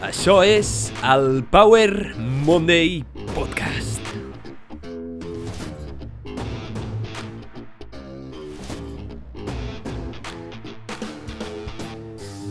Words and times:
Això 0.00 0.38
és 0.40 0.88
el 1.04 1.42
Power 1.52 2.14
Monday 2.46 3.02
Podcast. 3.34 4.00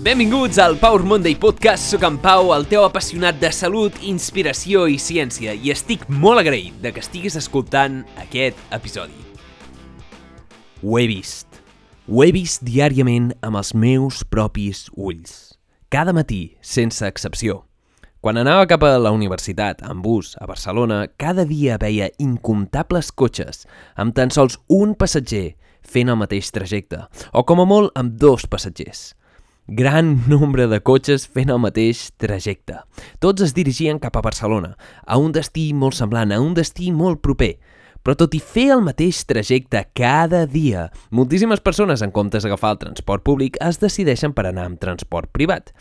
Benvinguts 0.05 0.61
al 0.61 0.77
Power 0.77 1.01
Monday 1.01 1.33
Podcast. 1.33 1.89
Soc 1.89 2.05
en 2.05 2.21
Pau, 2.21 2.53
el 2.53 2.69
teu 2.69 2.85
apassionat 2.85 3.41
de 3.41 3.49
salut, 3.49 3.97
inspiració 4.05 4.85
i 4.85 5.01
ciència, 5.01 5.57
i 5.57 5.73
estic 5.73 6.05
molt 6.05 6.45
agraït 6.45 6.77
de 6.85 6.93
que 6.93 7.01
estiguis 7.01 7.33
escoltant 7.41 8.03
aquest 8.21 8.61
episodi. 8.69 9.17
Ho 10.85 11.01
he 11.01 11.09
vist. 11.09 11.49
Ho 12.05 12.21
he 12.21 12.29
vist 12.29 12.61
diàriament 12.61 13.33
amb 13.41 13.57
els 13.57 13.73
meus 13.73 14.21
propis 14.21 14.85
ulls. 14.93 15.58
Cada 15.89 16.13
matí, 16.13 16.55
sense 16.61 17.07
excepció. 17.07 17.63
Quan 18.21 18.37
anava 18.37 18.67
cap 18.69 18.83
a 18.85 18.91
la 19.01 19.09
universitat, 19.09 19.79
en 19.89 20.03
bus, 20.05 20.35
a 20.37 20.45
Barcelona, 20.45 21.07
cada 21.17 21.47
dia 21.49 21.79
veia 21.81 22.11
incomptables 22.21 23.09
cotxes, 23.09 23.63
amb 23.97 24.13
tan 24.13 24.29
sols 24.29 24.59
un 24.69 24.93
passatger 24.93 25.55
fent 25.81 26.13
el 26.13 26.19
mateix 26.21 26.51
trajecte, 26.53 26.99
o 27.33 27.41
com 27.41 27.63
a 27.63 27.65
molt 27.65 27.97
amb 27.97 28.19
dos 28.21 28.45
passatgers. 28.45 29.15
Gran 29.65 30.11
nombre 30.29 30.67
de 30.69 30.77
cotxes 30.77 31.25
fent 31.25 31.49
el 31.49 31.57
mateix 31.63 32.11
trajecte. 32.21 32.77
Tots 33.17 33.47
es 33.47 33.57
dirigien 33.57 33.97
cap 33.97 34.13
a 34.13 34.21
Barcelona, 34.21 34.75
a 35.09 35.17
un 35.17 35.33
destí 35.33 35.71
molt 35.73 35.97
semblant, 35.97 36.29
a 36.29 36.37
un 36.37 36.53
destí 36.53 36.93
molt 36.93 37.23
proper. 37.25 37.55
Però 38.03 38.15
tot 38.15 38.35
i 38.37 38.39
fer 38.39 38.69
el 38.75 38.83
mateix 38.85 39.21
trajecte 39.27 39.83
cada 39.97 40.45
dia, 40.47 40.87
moltíssimes 41.11 41.61
persones, 41.61 42.03
en 42.05 42.13
comptes 42.15 42.45
d'agafar 42.45 42.75
el 42.75 42.81
transport 42.85 43.25
públic, 43.27 43.59
es 43.61 43.81
decideixen 43.81 44.33
per 44.33 44.47
anar 44.49 44.69
amb 44.69 44.81
transport 44.81 45.31
privat. 45.35 45.73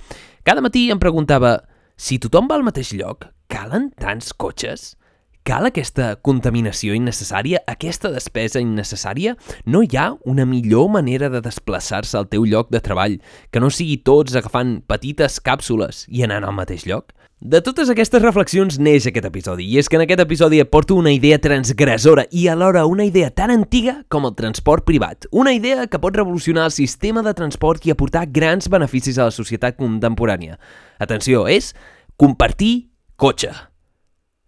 Cada 0.45 0.65
matí 0.65 0.89
em 0.91 0.99
preguntava, 1.03 1.61
si 1.97 2.19
tothom 2.23 2.51
va 2.51 2.59
al 2.59 2.67
mateix 2.67 2.93
lloc, 2.99 3.29
calen 3.51 3.93
tants 3.99 4.33
cotxes? 4.35 4.93
Cal 5.49 5.65
aquesta 5.65 6.11
contaminació 6.21 6.93
innecessària, 6.93 7.63
aquesta 7.73 8.11
despesa 8.13 8.61
innecessària? 8.61 9.33
No 9.65 9.81
hi 9.81 9.97
ha 9.97 10.11
una 10.29 10.45
millor 10.45 10.91
manera 10.93 11.31
de 11.33 11.41
desplaçar-se 11.41 12.19
al 12.19 12.29
teu 12.29 12.45
lloc 12.45 12.69
de 12.75 12.83
treball 12.85 13.17
que 13.49 13.63
no 13.63 13.71
sigui 13.73 13.97
tots 14.05 14.37
agafant 14.37 14.83
petites 14.93 15.39
càpsules 15.41 16.03
i 16.13 16.27
anant 16.27 16.45
al 16.45 16.53
mateix 16.59 16.85
lloc? 16.85 17.15
De 17.39 17.61
totes 17.63 17.87
aquestes 17.87 18.19
reflexions 18.19 18.81
neix 18.83 19.05
aquest 19.07 19.29
episodi, 19.29 19.63
i 19.71 19.77
és 19.79 19.87
que 19.87 19.95
en 19.95 20.03
aquest 20.03 20.25
episodi 20.25 20.59
et 20.59 20.73
porto 20.75 20.97
una 20.99 21.13
idea 21.15 21.37
transgressora 21.39 22.25
i 22.35 22.49
alhora 22.51 22.83
una 22.91 23.07
idea 23.07 23.29
tan 23.31 23.53
antiga 23.55 24.01
com 24.11 24.27
el 24.27 24.35
transport 24.35 24.83
privat. 24.83 25.29
Una 25.31 25.53
idea 25.55 25.87
que 25.87 26.01
pot 26.03 26.19
revolucionar 26.19 26.65
el 26.67 26.75
sistema 26.75 27.23
de 27.23 27.37
transport 27.39 27.87
i 27.87 27.95
aportar 27.95 28.25
grans 28.27 28.67
beneficis 28.67 29.23
a 29.23 29.31
la 29.31 29.37
societat 29.37 29.79
contemporània. 29.79 30.59
Atenció, 30.99 31.47
és 31.47 31.77
compartir 32.19 32.89
cotxe. 33.15 33.55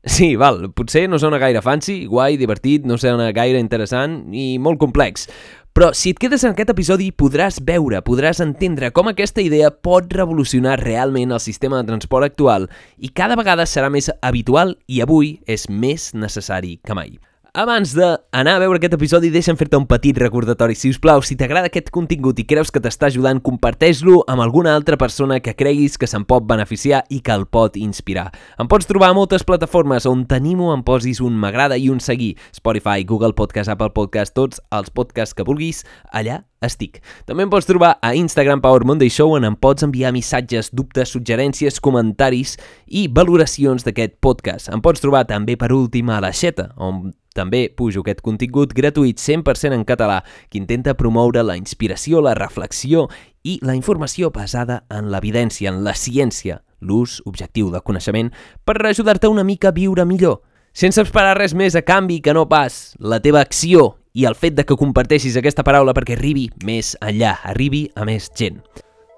Sí, 0.03 0.33
val, 0.41 0.73
potser 0.75 1.05
no 1.13 1.19
sona 1.23 1.39
gaire 1.39 1.63
fancy, 1.63 2.07
guai, 2.11 2.39
divertit, 2.41 2.87
no 2.89 2.97
sona 2.99 3.31
gaire 3.37 3.61
interessant 3.63 4.33
i 4.35 4.55
molt 4.59 4.81
complex. 4.83 5.29
Però 5.71 5.93
si 5.95 6.11
et 6.11 6.19
quedes 6.19 6.43
en 6.43 6.51
aquest 6.51 6.73
episodi 6.73 7.13
podràs 7.15 7.61
veure, 7.63 8.01
podràs 8.03 8.43
entendre 8.43 8.91
com 8.91 9.07
aquesta 9.07 9.39
idea 9.45 9.71
pot 9.71 10.11
revolucionar 10.19 10.81
realment 10.83 11.31
el 11.31 11.43
sistema 11.45 11.79
de 11.79 11.93
transport 11.93 12.27
actual 12.27 12.67
i 12.99 13.13
cada 13.15 13.39
vegada 13.39 13.69
serà 13.71 13.87
més 13.87 14.11
habitual 14.19 14.75
i 14.91 14.99
avui 15.07 15.37
és 15.47 15.69
més 15.71 16.11
necessari 16.19 16.81
que 16.83 16.99
mai. 16.99 17.19
Abans 17.53 17.97
d'anar 17.97 18.53
a 18.55 18.61
veure 18.63 18.79
aquest 18.79 18.93
episodi, 18.95 19.27
deixa'm 19.35 19.57
fer-te 19.59 19.75
un 19.75 19.87
petit 19.91 20.15
recordatori. 20.23 20.77
Si 20.79 20.87
us 20.93 21.01
plau, 21.03 21.19
si 21.27 21.35
t'agrada 21.35 21.67
aquest 21.67 21.89
contingut 21.91 22.39
i 22.39 22.45
creus 22.47 22.71
que 22.71 22.79
t'està 22.79 23.09
ajudant, 23.09 23.41
comparteix-lo 23.43 24.21
amb 24.31 24.45
alguna 24.45 24.77
altra 24.79 24.95
persona 25.01 25.41
que 25.43 25.57
creguis 25.59 25.99
que 25.99 26.07
se'n 26.07 26.23
pot 26.31 26.47
beneficiar 26.47 27.01
i 27.11 27.19
que 27.19 27.35
el 27.35 27.49
pot 27.51 27.75
inspirar. 27.75 28.29
Em 28.55 28.71
pots 28.71 28.87
trobar 28.87 29.09
a 29.11 29.17
moltes 29.19 29.43
plataformes 29.43 30.07
on 30.07 30.23
t'animo 30.31 30.71
em 30.71 30.85
posis 30.87 31.19
un 31.19 31.35
m'agrada 31.43 31.75
i 31.75 31.91
un 31.91 31.99
seguir. 31.99 32.37
Spotify, 32.55 33.03
Google 33.03 33.35
Podcast, 33.35 33.73
Apple 33.75 33.91
Podcast, 33.99 34.37
tots 34.39 34.63
els 34.71 34.95
podcasts 34.95 35.35
que 35.35 35.43
vulguis, 35.43 35.83
allà 36.15 36.45
estic. 36.63 37.01
També 37.27 37.43
em 37.43 37.51
pots 37.51 37.67
trobar 37.67 37.97
a 38.05 38.13
Instagram 38.15 38.63
Power 38.63 38.85
Monday 38.87 39.11
Show 39.11 39.35
on 39.35 39.49
em 39.49 39.57
pots 39.59 39.83
enviar 39.83 40.13
missatges, 40.15 40.71
dubtes, 40.71 41.11
suggerències, 41.17 41.81
comentaris 41.83 42.55
i 42.87 43.09
valoracions 43.11 43.83
d'aquest 43.87 44.21
podcast. 44.23 44.71
Em 44.71 44.83
pots 44.85 45.03
trobar 45.03 45.25
també 45.27 45.57
per 45.59 45.73
últim 45.75 46.13
a 46.13 46.21
la 46.23 46.31
Xeta, 46.37 46.71
on 46.77 47.09
també 47.35 47.69
pujo 47.77 48.03
aquest 48.05 48.23
contingut 48.27 48.73
gratuït 48.75 49.21
100% 49.23 49.77
en 49.77 49.85
català 49.87 50.21
que 50.51 50.59
intenta 50.59 50.97
promoure 50.99 51.45
la 51.47 51.57
inspiració, 51.57 52.21
la 52.21 52.35
reflexió 52.35 53.07
i 53.43 53.59
la 53.63 53.77
informació 53.79 54.31
basada 54.35 54.85
en 54.91 55.11
l'evidència, 55.13 55.71
en 55.71 55.85
la 55.85 55.95
ciència, 55.95 56.61
l'ús 56.81 57.21
objectiu 57.27 57.71
del 57.71 57.85
coneixement 57.85 58.33
per 58.65 58.81
ajudar-te 58.87 59.29
una 59.29 59.45
mica 59.45 59.69
a 59.71 59.77
viure 59.77 60.05
millor. 60.05 60.41
Sense 60.73 61.03
esperar 61.03 61.37
res 61.39 61.55
més 61.55 61.75
a 61.75 61.83
canvi 61.83 62.21
que 62.23 62.35
no 62.35 62.47
pas 62.49 62.95
la 62.99 63.21
teva 63.21 63.43
acció 63.43 63.97
i 64.15 64.27
el 64.27 64.35
fet 64.35 64.55
de 64.55 64.65
que 64.67 64.79
comparteixis 64.79 65.37
aquesta 65.39 65.65
paraula 65.67 65.95
perquè 65.95 66.17
arribi 66.17 66.49
més 66.67 66.97
enllà, 67.01 67.37
arribi 67.47 67.89
a 67.95 68.07
més 68.07 68.31
gent. 68.39 68.61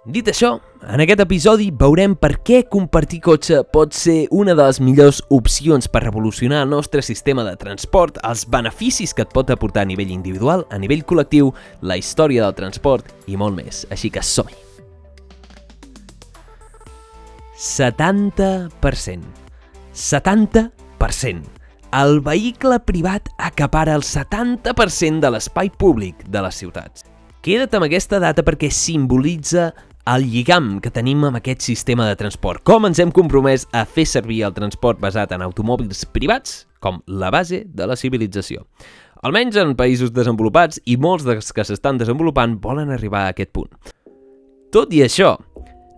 Dit 0.05 0.29
això, 0.29 0.57
en 0.83 1.01
aquest 1.03 1.21
episodi 1.23 1.69
veurem 1.79 2.17
per 2.19 2.33
què 2.43 2.63
compartir 2.71 3.21
cotxe 3.23 3.61
pot 3.75 3.95
ser 3.95 4.27
una 4.35 4.57
de 4.59 4.65
les 4.67 4.81
millors 4.83 5.21
opcions 5.31 5.87
per 5.87 6.03
revolucionar 6.03 6.65
el 6.65 6.73
nostre 6.73 7.05
sistema 7.07 7.45
de 7.47 7.55
transport, 7.57 8.19
els 8.27 8.43
beneficis 8.51 9.15
que 9.15 9.23
et 9.23 9.31
pot 9.31 9.51
aportar 9.55 9.85
a 9.85 9.89
nivell 9.89 10.11
individual, 10.11 10.67
a 10.71 10.81
nivell 10.83 11.05
col·lectiu, 11.07 11.53
la 11.87 11.99
història 12.01 12.43
del 12.43 12.57
transport 12.59 13.15
i 13.31 13.39
molt 13.39 13.55
més. 13.55 13.87
Així 13.95 14.11
que 14.11 14.25
som-hi! 14.27 14.59
70%. 17.63 19.23
70%. 19.95 21.47
El 21.93 22.21
vehicle 22.25 22.81
privat 22.83 23.29
acapara 23.39 23.95
el 23.95 24.03
70% 24.03 25.23
de 25.23 25.31
l'espai 25.31 25.71
públic 25.71 26.27
de 26.27 26.43
les 26.43 26.59
ciutats. 26.59 27.07
Queda't 27.43 27.75
amb 27.75 27.87
aquesta 27.87 28.19
data 28.23 28.43
perquè 28.47 28.71
simbolitza 28.71 29.73
el 30.03 30.25
lligam 30.27 30.81
que 30.83 30.91
tenim 30.91 31.23
amb 31.25 31.39
aquest 31.39 31.63
sistema 31.63 32.09
de 32.09 32.17
transport. 32.19 32.65
Com 32.67 32.89
ens 32.89 32.99
hem 32.99 33.13
compromès 33.15 33.69
a 33.71 33.85
fer 33.87 34.05
servir 34.09 34.41
el 34.43 34.55
transport 34.57 34.99
basat 35.03 35.31
en 35.35 35.45
automòbils 35.47 36.05
privats 36.11 36.65
com 36.83 36.99
la 37.07 37.31
base 37.31 37.63
de 37.67 37.87
la 37.87 37.97
civilització. 37.97 38.67
Almenys 39.23 39.61
en 39.63 39.77
països 39.79 40.11
desenvolupats 40.11 40.81
i 40.91 40.97
molts 40.99 41.23
dels 41.29 41.55
que 41.55 41.63
s'estan 41.63 42.01
desenvolupant 42.01 42.59
volen 42.59 42.91
arribar 42.91 43.29
a 43.29 43.37
aquest 43.37 43.53
punt. 43.55 43.71
Tot 44.75 44.91
i 44.91 45.05
això, 45.05 45.37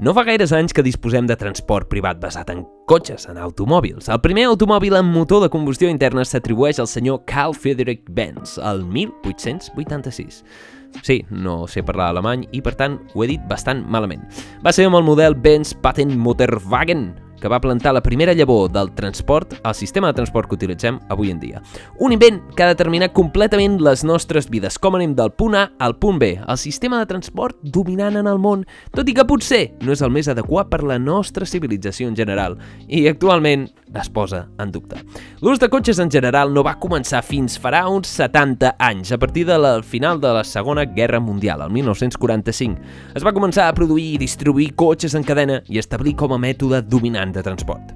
no 0.04 0.12
fa 0.12 0.26
gaires 0.28 0.53
anys 0.53 0.75
que 0.76 0.84
disposem 0.84 1.25
de 1.25 1.38
transport 1.41 1.88
privat 1.88 2.20
basat 2.20 2.53
en 2.53 2.64
cotxes, 2.91 3.25
en 3.31 3.38
automòbils. 3.41 4.10
El 4.12 4.20
primer 4.20 4.44
automòbil 4.50 4.98
amb 4.98 5.16
motor 5.16 5.41
de 5.47 5.48
combustió 5.48 5.88
interna 5.88 6.26
s'atribueix 6.28 6.82
al 6.82 6.91
senyor 6.91 7.22
Carl 7.31 7.56
Friedrich 7.56 8.04
Benz, 8.10 8.59
el 8.59 8.84
1886. 8.84 10.43
Sí, 11.03 11.25
no 11.31 11.66
sé 11.69 11.82
parlar 11.82 12.12
alemany 12.12 12.47
i 12.53 12.62
per 12.65 12.77
tant 12.78 13.00
ho 13.15 13.25
he 13.25 13.28
dit 13.34 13.43
bastant 13.50 13.84
malament. 13.88 14.25
Va 14.65 14.72
ser 14.72 14.87
amb 14.88 15.00
el 15.00 15.06
model 15.06 15.34
Benz 15.34 15.75
Patent 15.75 16.15
Motorwagen, 16.16 17.12
que 17.44 17.49
va 17.49 17.60
plantar 17.60 17.93
la 17.93 18.00
primera 18.00 18.32
llavor 18.32 18.71
del 18.72 18.94
transport 18.97 19.59
al 19.62 19.75
sistema 19.75 20.09
de 20.09 20.15
transport 20.15 20.49
que 20.49 20.56
utilitzem 20.56 20.97
avui 21.12 21.28
en 21.28 21.41
dia. 21.43 21.60
Un 22.00 22.15
invent 22.15 22.38
que 22.56 22.65
ha 22.65 22.71
determinat 22.71 23.12
completament 23.12 23.77
les 23.84 24.00
nostres 24.00 24.49
vides, 24.49 24.78
com 24.81 24.97
anem 24.97 25.12
del 25.12 25.34
punt 25.37 25.59
A 25.60 25.66
al 25.78 25.99
punt 26.00 26.16
B, 26.22 26.31
el 26.41 26.56
sistema 26.56 27.03
de 27.03 27.11
transport 27.11 27.59
dominant 27.61 28.16
en 28.16 28.31
el 28.32 28.41
món, 28.41 28.65
tot 28.97 29.12
i 29.12 29.12
que 29.12 29.26
potser 29.28 29.75
no 29.84 29.93
és 29.93 30.00
el 30.00 30.15
més 30.15 30.31
adequat 30.32 30.71
per 30.72 30.81
la 30.88 30.97
nostra 30.97 31.44
civilització 31.44 32.09
en 32.09 32.16
general, 32.16 32.56
i 32.88 33.05
actualment 33.12 33.69
es 33.94 34.10
posa 34.10 34.49
en 34.59 34.72
dubte. 34.75 34.99
L'ús 35.41 35.60
de 35.62 35.69
cotxes 35.72 36.00
en 36.03 36.10
general 36.10 36.53
no 36.55 36.65
va 36.66 36.77
començar 36.82 37.22
fins 37.25 37.56
farà 37.60 37.84
uns 37.91 38.10
70 38.10 38.75
anys, 38.78 39.12
a 39.15 39.19
partir 39.19 39.47
del 39.49 39.62
de 39.65 39.82
final 39.82 40.21
de 40.21 40.32
la 40.34 40.44
Segona 40.44 40.84
Guerra 40.84 41.21
Mundial, 41.21 41.62
el 41.62 41.71
1945. 41.71 42.81
Es 43.15 43.25
va 43.25 43.34
començar 43.37 43.69
a 43.69 43.77
produir 43.77 44.15
i 44.15 44.21
distribuir 44.21 44.72
cotxes 44.75 45.15
en 45.15 45.25
cadena 45.25 45.62
i 45.69 45.78
establir 45.78 46.16
com 46.19 46.34
a 46.34 46.41
mètode 46.41 46.82
dominant 46.82 47.32
de 47.34 47.43
transport. 47.43 47.94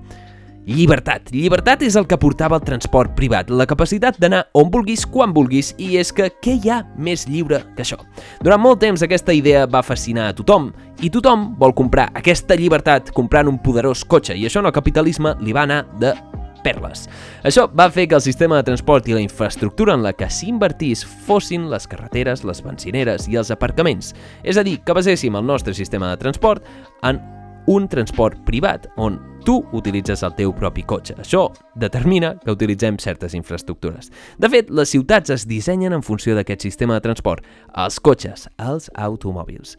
Llibertat. 0.69 1.31
Llibertat 1.33 1.81
és 1.87 1.95
el 1.97 2.05
que 2.05 2.19
portava 2.21 2.59
el 2.59 2.65
transport 2.67 3.15
privat, 3.17 3.49
la 3.49 3.65
capacitat 3.69 4.19
d'anar 4.21 4.43
on 4.59 4.69
vulguis, 4.69 5.07
quan 5.09 5.33
vulguis, 5.33 5.71
i 5.81 5.95
és 5.97 6.11
que 6.13 6.27
què 6.45 6.59
hi 6.59 6.69
ha 6.69 6.83
més 7.01 7.25
lliure 7.25 7.63
que 7.73 7.87
això? 7.87 7.97
Durant 8.45 8.61
molt 8.61 8.83
temps 8.85 9.01
aquesta 9.05 9.33
idea 9.33 9.65
va 9.65 9.81
fascinar 9.81 10.27
a 10.29 10.35
tothom, 10.37 10.69
i 11.01 11.09
tothom 11.15 11.55
vol 11.57 11.73
comprar 11.73 12.11
aquesta 12.21 12.59
llibertat 12.59 13.15
comprant 13.17 13.49
un 13.49 13.57
poderós 13.65 14.05
cotxe, 14.05 14.37
i 14.37 14.45
això 14.45 14.61
en 14.61 14.69
el 14.69 14.77
capitalisme 14.77 15.33
li 15.41 15.57
va 15.57 15.65
anar 15.65 15.87
de 16.03 16.13
perles. 16.61 17.07
Això 17.49 17.65
va 17.73 17.89
fer 17.89 18.05
que 18.11 18.19
el 18.19 18.27
sistema 18.27 18.59
de 18.59 18.67
transport 18.69 19.09
i 19.09 19.17
la 19.17 19.25
infraestructura 19.25 19.97
en 19.97 20.05
la 20.05 20.13
que 20.13 20.29
s'invertís 20.29 21.07
fossin 21.25 21.71
les 21.73 21.89
carreteres, 21.89 22.45
les 22.45 22.61
benzineres 22.61 23.25
i 23.31 23.41
els 23.41 23.55
aparcaments. 23.55 24.13
És 24.45 24.61
a 24.61 24.67
dir, 24.67 24.83
que 24.85 24.93
baséssim 24.93 25.39
el 25.39 25.49
nostre 25.49 25.73
sistema 25.73 26.13
de 26.13 26.21
transport 26.21 26.67
en 27.09 27.23
un 27.69 27.87
transport 27.89 28.41
privat, 28.47 28.87
on 28.97 29.19
tu 29.45 29.59
utilitzes 29.77 30.23
el 30.25 30.33
teu 30.39 30.55
propi 30.57 30.83
cotxe. 30.89 31.15
Això 31.21 31.47
determina 31.77 32.33
que 32.41 32.55
utilitzem 32.55 32.97
certes 33.01 33.37
infraestructures. 33.37 34.09
De 34.41 34.49
fet, 34.49 34.73
les 34.73 34.89
ciutats 34.89 35.31
es 35.35 35.45
dissenyen 35.49 35.93
en 35.93 36.05
funció 36.05 36.37
d'aquest 36.37 36.65
sistema 36.65 36.97
de 36.97 37.05
transport, 37.05 37.45
els 37.77 38.01
cotxes, 38.01 38.49
els 38.57 38.89
automòbils. 38.97 39.77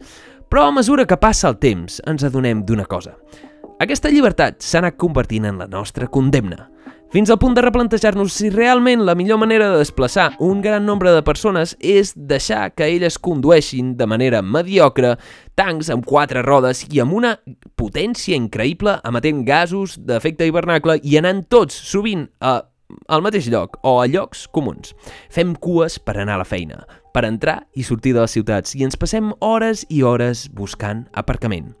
Però 0.50 0.68
a 0.68 0.74
mesura 0.74 1.06
que 1.06 1.18
passa 1.18 1.50
el 1.50 1.58
temps, 1.58 2.00
ens 2.06 2.26
adonem 2.26 2.62
d'una 2.66 2.86
cosa. 2.86 3.16
Aquesta 3.82 4.10
llibertat 4.12 4.62
s'ha 4.62 4.84
anat 4.84 4.98
convertint 5.00 5.50
en 5.50 5.58
la 5.58 5.66
nostra 5.70 6.06
condemna, 6.06 6.68
fins 7.10 7.30
al 7.30 7.38
punt 7.42 7.56
de 7.56 7.62
replantejar-nos 7.64 8.32
si 8.38 8.50
realment 8.54 9.02
la 9.02 9.16
millor 9.18 9.40
manera 9.42 9.70
de 9.72 9.78
desplaçar 9.82 10.36
un 10.38 10.60
gran 10.62 10.86
nombre 10.86 11.10
de 11.10 11.24
persones 11.26 11.76
és 11.80 12.12
deixar 12.14 12.70
que 12.70 12.86
elles 12.86 13.18
condueixin 13.18 13.96
de 13.98 14.06
manera 14.06 14.42
mediocre 14.42 15.16
tancs 15.58 15.90
amb 15.90 16.06
quatre 16.06 16.44
rodes 16.46 16.84
i 16.88 17.02
amb 17.02 17.16
una 17.18 17.34
potència 17.74 18.38
increïble 18.38 19.00
emetent 19.04 19.42
gasos 19.44 19.98
d'efecte 19.98 20.46
hivernacle 20.46 21.00
i 21.02 21.18
anant 21.18 21.42
tots, 21.50 21.74
sovint, 21.74 22.28
a 22.40 22.60
al 23.08 23.22
mateix 23.22 23.46
lloc 23.50 23.78
o 23.86 24.00
a 24.02 24.06
llocs 24.10 24.46
comuns. 24.50 24.94
Fem 25.30 25.54
cues 25.54 25.98
per 26.02 26.16
anar 26.18 26.38
a 26.38 26.42
la 26.42 26.48
feina, 26.48 26.82
per 27.14 27.24
entrar 27.28 27.60
i 27.74 27.86
sortir 27.86 28.14
de 28.16 28.24
les 28.24 28.34
ciutats 28.34 28.74
i 28.74 28.84
ens 28.86 28.98
passem 28.98 29.32
hores 29.38 29.84
i 29.88 30.02
hores 30.02 30.48
buscant 30.54 31.06
aparcament. 31.14 31.74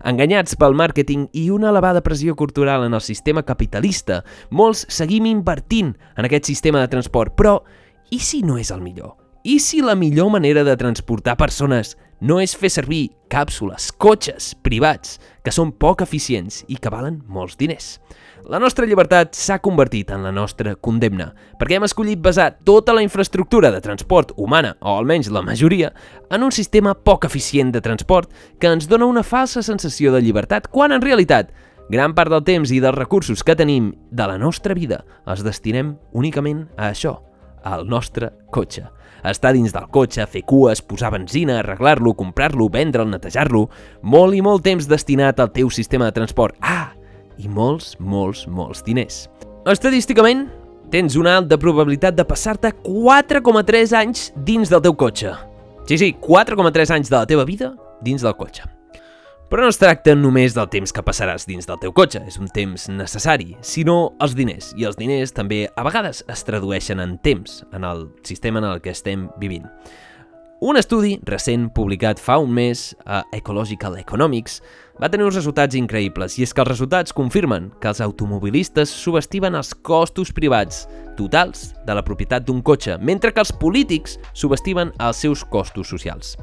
Enganyats 0.00 0.56
pel 0.56 0.72
màrqueting 0.72 1.26
i 1.36 1.50
una 1.52 1.68
elevada 1.68 2.00
pressió 2.00 2.32
cultural 2.36 2.86
en 2.86 2.94
el 2.96 3.02
sistema 3.04 3.42
capitalista, 3.44 4.22
molts 4.50 4.86
seguim 4.88 5.26
invertint 5.28 5.92
en 6.16 6.28
aquest 6.28 6.48
sistema 6.48 6.80
de 6.80 6.88
transport, 6.88 7.34
però 7.36 7.58
i 8.10 8.18
si 8.24 8.40
no 8.40 8.56
és 8.56 8.72
el 8.72 8.80
millor? 8.80 9.18
I 9.44 9.58
si 9.60 9.82
la 9.84 9.94
millor 9.96 10.30
manera 10.32 10.64
de 10.64 10.76
transportar 10.76 11.36
persones 11.40 11.94
no 12.20 12.40
és 12.40 12.56
fer 12.56 12.68
servir 12.72 13.10
càpsules, 13.32 13.90
cotxes 14.00 14.54
privats, 14.64 15.18
que 15.44 15.52
són 15.52 15.72
poc 15.72 16.02
eficients 16.04 16.62
i 16.68 16.76
que 16.80 16.92
valen 16.92 17.22
molts 17.28 17.56
diners? 17.60 17.98
La 18.48 18.58
nostra 18.58 18.86
llibertat 18.88 19.34
s'ha 19.36 19.58
convertit 19.60 20.10
en 20.14 20.22
la 20.24 20.32
nostra 20.32 20.72
condemna, 20.80 21.28
perquè 21.60 21.76
hem 21.76 21.84
escollit 21.84 22.20
basar 22.24 22.54
tota 22.64 22.94
la 22.96 23.02
infraestructura 23.04 23.70
de 23.70 23.82
transport 23.84 24.32
humana, 24.36 24.76
o 24.80 24.96
almenys 24.96 25.28
la 25.28 25.42
majoria, 25.44 25.92
en 26.30 26.46
un 26.46 26.52
sistema 26.52 26.94
poc 26.94 27.26
eficient 27.28 27.72
de 27.74 27.82
transport 27.84 28.32
que 28.58 28.70
ens 28.72 28.88
dona 28.88 29.08
una 29.10 29.22
falsa 29.22 29.62
sensació 29.62 30.14
de 30.14 30.22
llibertat, 30.24 30.70
quan 30.72 30.92
en 30.96 31.04
realitat 31.04 31.52
gran 31.90 32.14
part 32.14 32.30
del 32.32 32.46
temps 32.46 32.70
i 32.72 32.80
dels 32.80 32.96
recursos 32.96 33.42
que 33.44 33.56
tenim 33.58 33.92
de 34.10 34.26
la 34.30 34.38
nostra 34.38 34.74
vida 34.78 35.02
els 35.26 35.42
destinem 35.44 35.96
únicament 36.16 36.68
a 36.78 36.92
això, 36.94 37.18
al 37.62 37.84
nostre 37.88 38.30
cotxe. 38.54 38.86
Estar 39.26 39.52
dins 39.52 39.74
del 39.74 39.90
cotxe, 39.92 40.24
fer 40.30 40.46
cues, 40.48 40.80
posar 40.80 41.10
benzina, 41.12 41.58
arreglar-lo, 41.60 42.14
comprar-lo, 42.16 42.70
vendre'l, 42.72 43.10
netejar-lo... 43.10 43.66
Molt 44.00 44.38
i 44.38 44.40
molt 44.40 44.64
temps 44.64 44.88
destinat 44.88 45.42
al 45.42 45.52
teu 45.52 45.68
sistema 45.68 46.08
de 46.08 46.16
transport. 46.16 46.56
Ah, 46.64 46.94
i 47.40 47.48
molts, 47.48 47.94
molts, 48.00 48.46
molts 48.48 48.84
diners. 48.86 49.24
Estadísticament, 49.68 50.46
tens 50.92 51.16
una 51.16 51.36
alta 51.38 51.58
probabilitat 51.60 52.16
de 52.18 52.26
passar-te 52.26 52.72
4,3 52.84 53.94
anys 53.96 54.28
dins 54.46 54.72
del 54.72 54.82
teu 54.84 54.96
cotxe. 54.98 55.32
Sí, 55.86 55.98
sí, 55.98 56.12
4,3 56.20 56.92
anys 56.96 57.10
de 57.10 57.16
la 57.16 57.26
teva 57.30 57.46
vida 57.48 57.72
dins 58.04 58.22
del 58.22 58.36
cotxe. 58.38 58.66
Però 59.50 59.64
no 59.64 59.70
es 59.72 59.80
tracta 59.80 60.14
només 60.14 60.54
del 60.54 60.68
temps 60.70 60.92
que 60.94 61.02
passaràs 61.02 61.48
dins 61.48 61.66
del 61.66 61.80
teu 61.82 61.90
cotxe, 61.90 62.20
és 62.22 62.36
un 62.38 62.46
temps 62.54 62.84
necessari, 62.92 63.56
sinó 63.66 64.12
els 64.22 64.36
diners. 64.38 64.68
I 64.78 64.86
els 64.86 64.98
diners 64.98 65.34
també 65.34 65.64
a 65.74 65.82
vegades 65.82 66.22
es 66.30 66.44
tradueixen 66.46 67.02
en 67.02 67.16
temps, 67.18 67.64
en 67.74 67.86
el 67.88 68.06
sistema 68.22 68.62
en 68.62 68.68
el 68.68 68.78
que 68.84 68.94
estem 68.94 69.26
vivint. 69.42 69.66
Un 70.60 70.76
estudi 70.76 71.14
recent 71.24 71.70
publicat 71.72 72.18
fa 72.20 72.34
un 72.36 72.50
mes 72.52 72.90
a 73.08 73.22
Ecological 73.32 73.94
Economics 73.96 74.58
va 75.00 75.08
tenir 75.08 75.24
uns 75.24 75.38
resultats 75.38 75.78
increïbles 75.78 76.36
i 76.36 76.44
és 76.44 76.52
que 76.52 76.60
els 76.60 76.68
resultats 76.68 77.16
confirmen 77.16 77.70
que 77.80 77.88
els 77.88 78.02
automobilistes 78.04 78.92
subestimen 78.92 79.56
els 79.56 79.72
costos 79.72 80.34
privats 80.36 80.82
totals 81.16 81.70
de 81.88 81.96
la 81.96 82.04
propietat 82.04 82.44
d'un 82.44 82.60
cotxe, 82.60 82.98
mentre 83.00 83.32
que 83.32 83.40
els 83.40 83.56
polítics 83.56 84.18
subestimen 84.36 84.92
els 85.00 85.24
seus 85.24 85.48
costos 85.48 85.88
socials. 85.88 86.36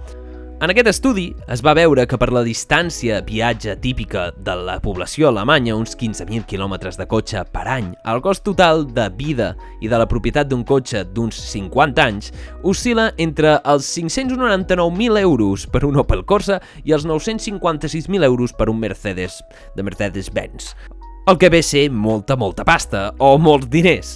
En 0.58 0.72
aquest 0.74 0.88
estudi 0.90 1.28
es 1.54 1.62
va 1.62 1.76
veure 1.78 2.08
que 2.10 2.18
per 2.18 2.32
la 2.34 2.42
distància 2.42 3.20
viatge 3.22 3.76
típica 3.78 4.32
de 4.42 4.56
la 4.66 4.80
població 4.82 5.28
alemanya, 5.30 5.76
uns 5.78 5.94
15.000 5.94 6.48
quilòmetres 6.50 6.96
de 6.98 7.06
cotxe 7.06 7.44
per 7.54 7.68
any, 7.70 7.92
el 8.10 8.24
cost 8.26 8.42
total 8.42 8.88
de 8.90 9.06
vida 9.20 9.52
i 9.86 9.92
de 9.92 10.00
la 10.02 10.08
propietat 10.10 10.50
d'un 10.50 10.64
cotxe 10.66 11.04
d'uns 11.14 11.38
50 11.52 12.02
anys 12.02 12.32
oscil·la 12.66 13.12
entre 13.22 13.60
els 13.70 13.92
599.000 14.00 15.22
euros 15.22 15.68
per 15.70 15.84
un 15.86 16.02
Opel 16.02 16.26
Corsa 16.26 16.58
i 16.82 16.96
els 16.98 17.06
956.000 17.06 18.26
euros 18.26 18.56
per 18.58 18.72
un 18.74 18.82
Mercedes 18.82 19.38
de 19.76 19.86
Mercedes-Benz. 19.86 20.72
El 21.30 21.38
que 21.38 21.52
ve 21.54 21.62
a 21.62 21.70
ser 21.70 21.92
molta, 21.92 22.34
molta 22.34 22.66
pasta, 22.66 23.12
o 23.20 23.36
molts 23.38 23.70
diners. 23.70 24.16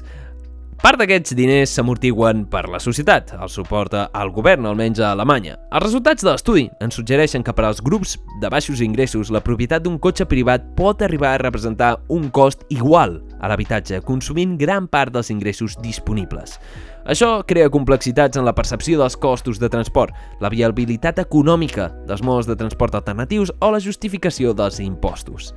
Part 0.81 0.97
d'aquests 0.97 1.35
diners 1.37 1.75
s'amortiguen 1.75 2.39
per 2.49 2.63
la 2.73 2.79
societat, 2.81 3.35
el 3.37 3.49
suport 3.53 3.93
al 3.93 4.31
govern, 4.33 4.65
almenys 4.65 4.97
a 4.97 5.11
Alemanya. 5.13 5.53
Els 5.69 5.83
resultats 5.83 6.25
de 6.25 6.31
l'estudi 6.31 6.63
ens 6.81 6.95
suggereixen 6.97 7.43
que 7.45 7.53
per 7.53 7.67
als 7.67 7.83
grups 7.85 8.15
de 8.41 8.49
baixos 8.49 8.81
ingressos 8.81 9.29
la 9.29 9.43
propietat 9.45 9.85
d'un 9.85 9.99
cotxe 10.01 10.25
privat 10.25 10.65
pot 10.73 11.03
arribar 11.05 11.35
a 11.35 11.41
representar 11.43 11.91
un 12.09 12.31
cost 12.33 12.65
igual 12.73 13.19
a 13.37 13.51
l'habitatge, 13.51 13.99
consumint 14.07 14.57
gran 14.57 14.87
part 14.89 15.13
dels 15.13 15.29
ingressos 15.29 15.77
disponibles. 15.85 16.57
Això 17.05 17.29
crea 17.45 17.69
complexitats 17.69 18.41
en 18.41 18.49
la 18.49 18.55
percepció 18.57 18.97
dels 18.97 19.19
costos 19.21 19.61
de 19.61 19.69
transport, 19.69 20.17
la 20.41 20.49
viabilitat 20.49 21.21
econòmica 21.21 21.91
dels 22.09 22.25
modes 22.25 22.49
de 22.49 22.57
transport 22.57 22.97
alternatius 22.97 23.53
o 23.61 23.69
la 23.69 23.85
justificació 23.85 24.57
dels 24.57 24.81
impostos. 24.81 25.53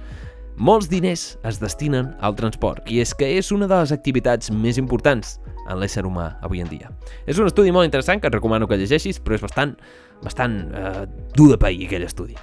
Molts 0.54 0.86
diners 0.86 1.32
es 1.42 1.56
destinen 1.58 2.12
al 2.22 2.36
transport 2.38 2.86
i 2.86 3.00
és 3.02 3.10
que 3.18 3.26
és 3.40 3.50
una 3.50 3.66
de 3.66 3.74
les 3.74 3.90
activitats 3.90 4.52
més 4.54 4.78
importants 4.78 5.40
en 5.66 5.80
l'ésser 5.80 6.04
humà 6.06 6.28
avui 6.46 6.62
en 6.62 6.70
dia. 6.70 6.92
És 7.26 7.40
un 7.42 7.50
estudi 7.50 7.72
molt 7.74 7.88
interessant 7.88 8.22
que 8.22 8.30
et 8.30 8.36
recomano 8.36 8.68
que 8.70 8.78
llegeixis, 8.78 9.18
però 9.18 9.34
és 9.34 9.42
bastant, 9.42 9.74
bastant 10.22 10.54
eh, 10.70 11.04
dur 11.34 11.50
de 11.50 11.58
pair 11.58 11.88
aquell 11.88 12.06
estudi. 12.06 12.38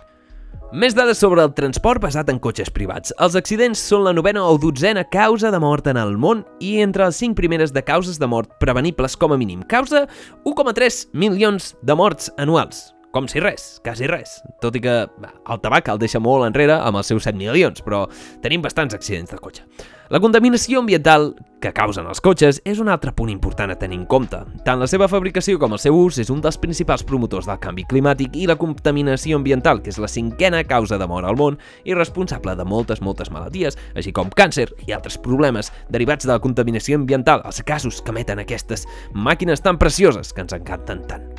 Més 0.75 0.96
dades 0.96 1.19
sobre 1.24 1.44
el 1.44 1.56
transport 1.56 2.04
basat 2.04 2.30
en 2.31 2.40
cotxes 2.44 2.72
privats. 2.72 3.16
Els 3.19 3.36
accidents 3.40 3.80
són 3.80 4.04
la 4.04 4.16
novena 4.16 4.44
o 4.44 4.60
dotzena 4.60 5.06
causa 5.07 5.52
de 5.52 5.60
mort 5.64 5.88
en 5.88 6.00
el 6.00 6.18
món 6.19 6.46
i 6.60 6.78
entre 6.84 7.07
les 7.07 7.19
cinc 7.19 7.40
primeres 7.40 7.72
de 7.72 7.84
causes 7.84 8.19
de 8.19 8.28
mort 8.28 8.60
prevenibles 8.60 9.16
com 9.19 9.31
a 9.31 9.40
mínim. 9.40 9.64
Causa 9.72 10.07
1,3 10.44 11.06
milions 11.16 11.75
de 11.84 11.96
morts 11.96 12.31
anuals 12.40 12.90
com 13.12 13.28
si 13.28 13.42
res, 13.44 13.80
quasi 13.84 14.08
res. 14.08 14.40
Tot 14.63 14.75
i 14.80 14.81
que 14.84 14.98
el 15.06 15.63
tabac 15.63 15.90
el 15.92 16.00
deixa 16.00 16.22
molt 16.24 16.48
enrere 16.48 16.80
amb 16.80 17.02
els 17.02 17.12
seus 17.12 17.28
7 17.28 17.38
milions, 17.38 17.84
però 17.84 18.06
tenim 18.44 18.63
bastants 18.63 18.96
accidents 18.96 19.31
de 19.31 19.40
cotxe. 19.40 19.68
La 20.12 20.19
contaminació 20.19 20.81
ambiental 20.81 21.30
que 21.63 21.69
causen 21.72 22.08
els 22.10 22.19
cotxes 22.19 22.58
és 22.68 22.81
un 22.84 22.90
altre 22.92 23.13
punt 23.16 23.30
important 23.31 23.72
a 23.72 23.78
tenir 23.80 23.96
en 24.02 24.04
compte. 24.12 24.42
Tant 24.66 24.81
la 24.81 24.90
seva 24.92 25.08
fabricació 25.08 25.56
com 25.60 25.72
el 25.72 25.80
seu 25.80 25.96
ús 25.96 26.18
és 26.19 26.31
un 26.34 26.42
dels 26.44 26.60
principals 26.60 27.06
promotors 27.08 27.48
del 27.48 27.62
canvi 27.63 27.86
climàtic 27.88 28.36
i 28.36 28.44
la 28.50 28.58
contaminació 28.60 29.40
ambiental, 29.40 29.80
que 29.80 29.94
és 29.94 30.02
la 30.02 30.12
cinquena 30.12 30.66
causa 30.68 31.00
de 31.00 31.07
mort 31.07 31.30
al 31.30 31.40
món 31.40 31.60
i 31.88 31.96
responsable 31.96 32.57
de 32.60 32.68
moltes, 32.68 33.00
moltes 33.00 33.31
malalties, 33.31 33.80
així 33.96 34.12
com 34.12 34.36
càncer 34.36 34.68
i 34.83 34.92
altres 34.92 35.16
problemes 35.16 35.71
derivats 35.88 36.28
de 36.28 36.33
la 36.33 36.44
contaminació 36.44 37.00
ambiental, 37.00 37.45
els 37.47 37.64
casos 37.64 38.04
que 38.04 38.12
emeten 38.12 38.44
aquestes 38.44 38.88
màquines 39.16 39.64
tan 39.64 39.80
precioses 39.80 40.35
que 40.35 40.44
ens 40.44 40.59
encanten 40.59 41.07
tant. 41.07 41.30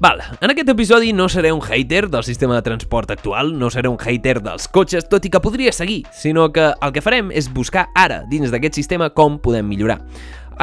Val, 0.00 0.20
en 0.40 0.50
aquest 0.50 0.68
episodi 0.72 1.12
no 1.14 1.28
seré 1.30 1.52
un 1.54 1.60
hater 1.62 2.08
del 2.10 2.24
sistema 2.26 2.56
de 2.56 2.62
transport 2.66 3.12
actual, 3.12 3.52
no 3.58 3.68
seré 3.70 3.88
un 3.88 3.98
hater 4.02 4.40
dels 4.42 4.66
cotxes, 4.66 5.06
tot 5.06 5.22
i 5.22 5.30
que 5.30 5.40
podria 5.40 5.70
seguir, 5.72 6.02
sinó 6.10 6.48
que 6.52 6.72
el 6.74 6.92
que 6.92 7.02
farem 7.04 7.30
és 7.30 7.46
buscar 7.54 7.86
ara, 7.94 8.24
dins 8.26 8.50
d'aquest 8.50 8.74
sistema, 8.74 9.12
com 9.14 9.38
podem 9.38 9.68
millorar. 9.70 10.00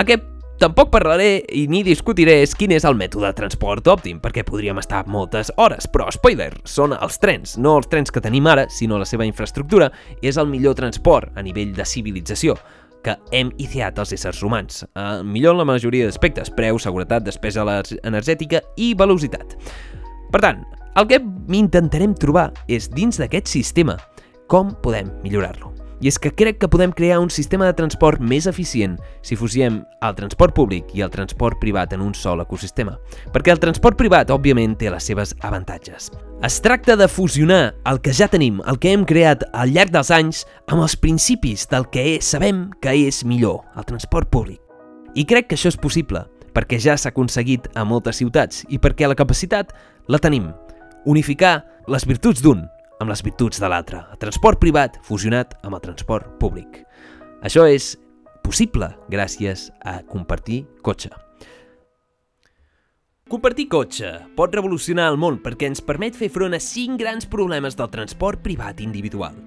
Que 0.04 0.20
tampoc 0.60 0.92
parlaré 0.92 1.46
i 1.48 1.64
ni 1.72 1.80
discutiré 1.88 2.42
és 2.44 2.58
quin 2.60 2.76
és 2.76 2.84
el 2.84 3.00
mètode 3.00 3.30
de 3.30 3.40
transport 3.40 3.88
òptim, 3.88 4.20
perquè 4.20 4.44
podríem 4.44 4.84
estar 4.84 5.06
moltes 5.08 5.54
hores, 5.56 5.88
però 5.88 6.12
spoiler, 6.12 6.52
són 6.68 6.92
els 7.00 7.18
trens, 7.24 7.56
no 7.58 7.78
els 7.80 7.88
trens 7.88 8.12
que 8.12 8.22
tenim 8.22 8.52
ara, 8.52 8.68
sinó 8.68 9.00
la 9.00 9.08
seva 9.08 9.26
infraestructura, 9.26 9.94
és 10.22 10.36
el 10.36 10.52
millor 10.52 10.76
transport 10.76 11.40
a 11.40 11.48
nivell 11.48 11.72
de 11.74 11.88
civilització 11.88 12.60
que 13.03 13.17
hem 13.36 13.51
ideat 13.62 13.98
els 14.01 14.13
éssers 14.15 14.41
humans. 14.46 14.84
Eh, 14.96 15.24
millor 15.24 15.55
en 15.55 15.63
la 15.63 15.67
majoria 15.74 16.08
d'aspectes, 16.08 16.53
preu, 16.53 16.79
seguretat, 16.79 17.25
despesa 17.25 17.65
energètica 18.03 18.62
i 18.77 18.93
velocitat. 18.98 19.58
Per 20.31 20.41
tant, 20.43 20.63
el 20.96 21.08
que 21.08 21.22
intentarem 21.55 22.15
trobar 22.15 22.51
és, 22.67 22.89
dins 22.91 23.20
d'aquest 23.20 23.51
sistema, 23.51 23.98
com 24.51 24.75
podem 24.84 25.12
millorar-lo. 25.24 25.71
I 26.01 26.10
és 26.10 26.17
que 26.17 26.31
crec 26.34 26.58
que 26.58 26.70
podem 26.72 26.89
crear 26.98 27.20
un 27.22 27.29
sistema 27.29 27.67
de 27.67 27.75
transport 27.77 28.22
més 28.25 28.48
eficient 28.50 28.96
si 29.22 29.38
fusiem 29.38 29.84
el 30.01 30.15
transport 30.17 30.55
públic 30.58 30.89
i 30.98 31.03
el 31.05 31.12
transport 31.13 31.60
privat 31.62 31.93
en 31.93 32.01
un 32.01 32.15
sol 32.17 32.41
ecosistema. 32.41 32.96
Perquè 33.29 33.53
el 33.53 33.62
transport 33.62 34.00
privat, 34.00 34.34
òbviament, 34.34 34.74
té 34.81 34.89
les 34.89 35.05
seves 35.05 35.36
avantatges. 35.46 36.10
Es 36.41 36.58
tracta 36.65 36.98
de 36.98 37.05
fusionar 37.05 37.75
el 37.86 38.01
que 38.01 38.15
ja 38.17 38.25
tenim, 38.34 38.63
el 38.65 38.81
que 38.81 38.96
hem 38.96 39.05
creat 39.05 39.46
al 39.53 39.70
llarg 39.75 39.93
dels 39.93 40.10
anys, 40.10 40.41
amb 40.65 40.81
els 40.81 40.98
principis 40.98 41.67
del 41.70 41.86
que 41.93 42.17
sabem 42.25 42.72
que 42.81 42.98
és 43.05 43.22
millor, 43.22 43.62
el 43.77 43.86
transport 43.86 44.34
públic. 44.34 44.58
I 45.13 45.27
crec 45.29 45.51
que 45.51 45.60
això 45.60 45.70
és 45.70 45.77
possible, 45.77 46.25
perquè 46.55 46.81
ja 46.81 46.98
s'ha 46.98 47.13
aconseguit 47.13 47.70
a 47.77 47.86
moltes 47.86 48.17
ciutats 48.17 48.65
i 48.74 48.81
perquè 48.81 49.05
la 49.05 49.20
capacitat 49.20 49.75
la 50.10 50.17
tenim. 50.17 50.50
Unificar 51.05 51.60
les 51.86 52.10
virtuts 52.10 52.41
d'un 52.41 52.65
amb 53.01 53.10
les 53.10 53.24
virtuts 53.25 53.58
de 53.58 53.70
l'altre, 53.72 54.03
el 54.13 54.20
transport 54.22 54.62
privat 54.62 55.00
fusionat 55.08 55.55
amb 55.65 55.74
el 55.74 55.81
transport 55.81 56.38
públic. 56.39 56.84
Això 57.41 57.65
és 57.65 57.96
possible 58.46 58.91
gràcies 59.10 59.70
a 59.81 60.00
compartir 60.05 60.62
cotxe. 60.86 61.10
Compartir 63.31 63.70
cotxe 63.72 64.12
pot 64.36 64.53
revolucionar 64.53 65.08
el 65.10 65.17
món 65.17 65.39
perquè 65.41 65.70
ens 65.72 65.81
permet 65.81 66.17
fer 66.20 66.29
front 66.29 66.53
a 66.53 66.62
cinc 66.62 67.00
grans 67.00 67.25
problemes 67.25 67.77
del 67.79 67.89
transport 67.89 68.43
privat 68.43 68.84
individual. 68.84 69.38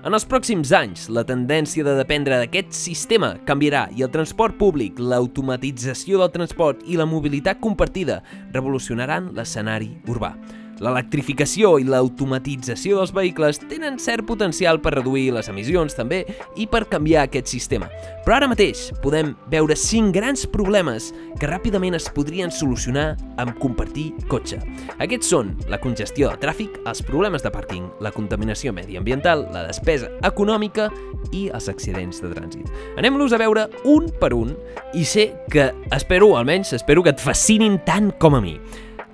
En 0.00 0.16
els 0.16 0.24
pròxims 0.24 0.70
anys, 0.72 1.10
la 1.12 1.22
tendència 1.28 1.84
de 1.84 1.92
dependre 1.98 2.38
d'aquest 2.40 2.72
sistema 2.72 3.34
canviarà 3.48 3.84
i 3.96 4.04
el 4.04 4.10
transport 4.12 4.56
públic, 4.56 4.96
l'automatització 4.96 6.22
del 6.22 6.32
transport 6.32 6.80
i 6.88 6.96
la 6.96 7.06
mobilitat 7.08 7.60
compartida 7.60 8.22
revolucionaran 8.56 9.34
l'escenari 9.36 9.92
urbà. 10.08 10.34
L'electrificació 10.80 11.74
i 11.80 11.84
l'automatització 11.84 13.00
dels 13.00 13.12
vehicles 13.12 13.60
tenen 13.68 13.98
cert 14.00 14.24
potencial 14.28 14.80
per 14.80 14.94
reduir 14.96 15.26
les 15.36 15.50
emissions 15.52 15.96
també 15.96 16.22
i 16.56 16.66
per 16.70 16.86
canviar 16.88 17.26
aquest 17.26 17.52
sistema. 17.52 17.90
Però 18.24 18.38
ara 18.38 18.48
mateix 18.48 18.86
podem 19.04 19.34
veure 19.52 19.76
cinc 19.76 20.14
grans 20.16 20.46
problemes 20.48 21.10
que 21.40 21.50
ràpidament 21.50 21.98
es 21.98 22.08
podrien 22.16 22.52
solucionar 22.52 23.12
amb 23.40 23.58
compartir 23.60 24.10
cotxe. 24.32 24.60
Aquests 24.98 25.30
són 25.34 25.54
la 25.68 25.80
congestió 25.82 26.32
de 26.32 26.40
tràfic, 26.40 26.80
els 26.88 27.04
problemes 27.04 27.44
de 27.44 27.52
pàrquing, 27.52 27.88
la 28.00 28.12
contaminació 28.16 28.72
mediambiental, 28.72 29.46
la 29.52 29.66
despesa 29.68 30.08
econòmica 30.24 30.88
i 31.36 31.48
els 31.52 31.68
accidents 31.68 32.22
de 32.24 32.32
trànsit. 32.32 32.68
Anem-los 33.00 33.36
a 33.36 33.40
veure 33.40 33.68
un 33.84 34.08
per 34.20 34.32
un 34.36 34.56
i 34.96 35.04
sé 35.04 35.30
que, 35.52 35.70
espero, 35.92 36.34
almenys, 36.38 36.72
espero 36.80 37.04
que 37.04 37.12
et 37.12 37.20
fascinin 37.20 37.82
tant 37.84 38.14
com 38.20 38.38
a 38.38 38.40
mi. 38.44 38.56